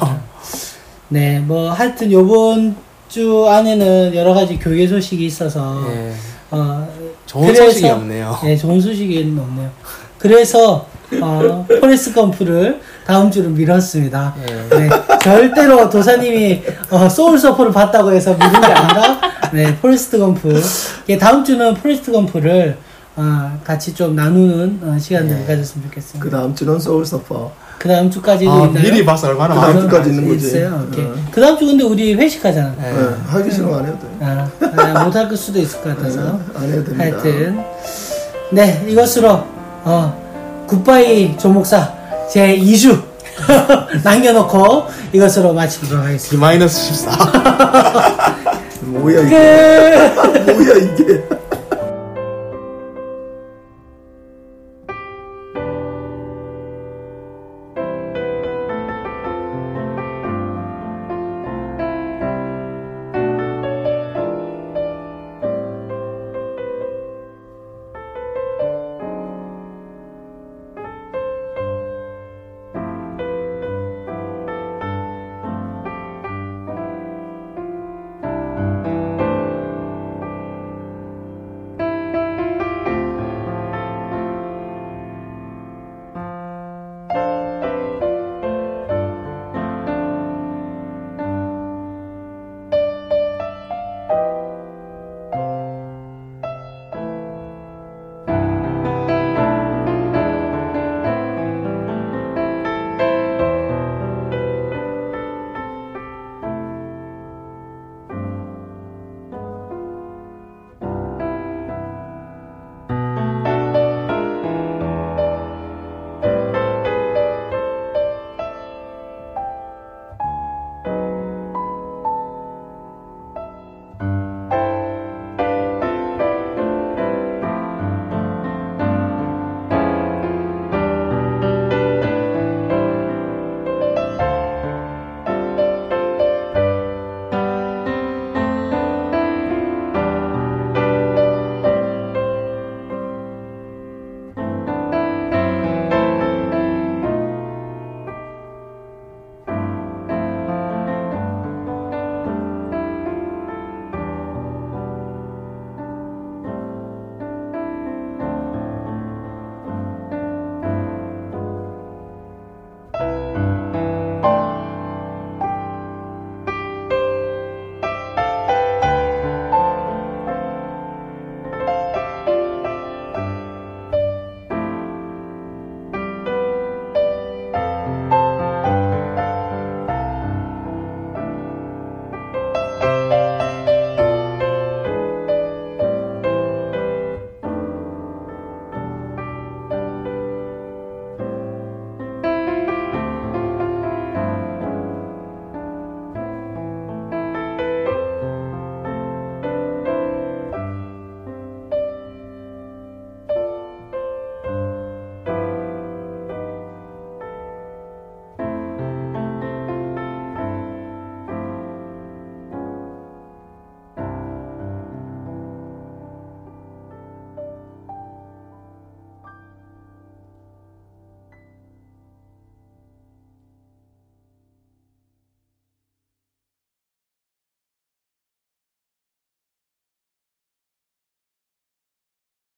네, 1.08 1.40
뭐 1.40 1.70
하여튼 1.72 2.10
요번 2.12 2.76
주 3.08 3.48
안에는 3.48 4.14
여러 4.14 4.34
가지 4.34 4.58
교계 4.58 4.86
소식이 4.86 5.24
있어서 5.26 5.82
예. 5.90 6.12
어 6.50 6.86
좋은 7.26 7.46
그래서- 7.46 7.64
소식이 7.64 7.88
없네요. 7.88 8.38
네, 8.42 8.56
좋은 8.56 8.80
소식은 8.80 9.38
없네요. 9.38 9.70
그래서 10.18 10.86
어 11.20 11.66
포레스트 11.80 12.12
검프를 12.12 12.80
다음 13.06 13.30
주로 13.30 13.48
미뤘습니다. 13.50 14.34
예. 14.48 14.76
네, 14.76 14.88
절대로 15.22 15.88
도사님이 15.88 16.62
어, 16.90 17.08
Soul 17.08 17.38
Surfer를 17.38 17.70
봤다고 17.72 18.10
해서 18.12 18.34
미룬 18.34 18.60
게 18.60 18.66
아니라 18.66 19.20
네, 19.52 19.76
포레스트 19.76 20.18
검프. 20.18 20.60
예, 21.08 21.16
다음 21.16 21.44
주는 21.44 21.74
포레스트 21.74 22.10
검프를 22.10 22.76
어, 23.14 23.58
같이 23.64 23.94
좀 23.94 24.14
나누는 24.16 24.80
어, 24.82 24.98
시간들을 24.98 25.40
네. 25.42 25.46
가졌으면 25.46 25.86
좋겠습니다. 25.88 26.24
그 26.24 26.30
다음 26.30 26.54
주는 26.54 26.78
Soul 26.78 27.06
Surfer. 27.06 27.52
그 27.78 27.88
다음 27.88 28.10
주까지도 28.10 28.50
아, 28.50 28.66
있나요? 28.66 28.82
미리 28.82 29.04
봐서 29.04 29.28
얼마나 29.28 29.54
그 29.54 29.60
다음 29.60 29.80
주까지 29.82 30.10
있는 30.10 30.28
거지. 30.28 30.46
있어요. 30.46 30.86
오케이. 30.90 31.04
어. 31.04 31.14
그 31.30 31.40
다음 31.40 31.58
주 31.58 31.66
근데 31.66 31.84
우리 31.84 32.14
회식하잖아. 32.14 32.74
예. 32.78 32.82
네, 32.92 33.08
하기 33.26 33.50
싫으면 33.50 33.78
안 33.78 33.86
해도 33.86 33.98
돼. 33.98 34.06
아, 34.20 34.48
아, 34.98 35.04
못할 35.04 35.28
걸 35.28 35.36
수도 35.36 35.58
있을 35.58 35.80
것 35.82 35.96
같아서. 35.96 36.20
네, 36.22 36.28
안 36.56 36.62
해도 36.64 36.84
됩니다. 36.84 37.04
하여튼 37.04 37.62
네 38.50 38.84
이것으로 38.88 39.44
어 39.84 40.64
굿바이 40.66 41.36
조목사 41.38 41.92
제 42.32 42.56
2주 42.56 43.02
남겨놓고 44.02 44.86
이것으로 45.12 45.52
마치도록 45.52 46.04
하겠습니다. 46.04 46.50
D-14. 46.52 47.10
뭐야 48.86 49.20
이게? 49.20 49.30
끝. 49.30 50.54
뭐야 50.56 50.74
이게? 50.76 51.24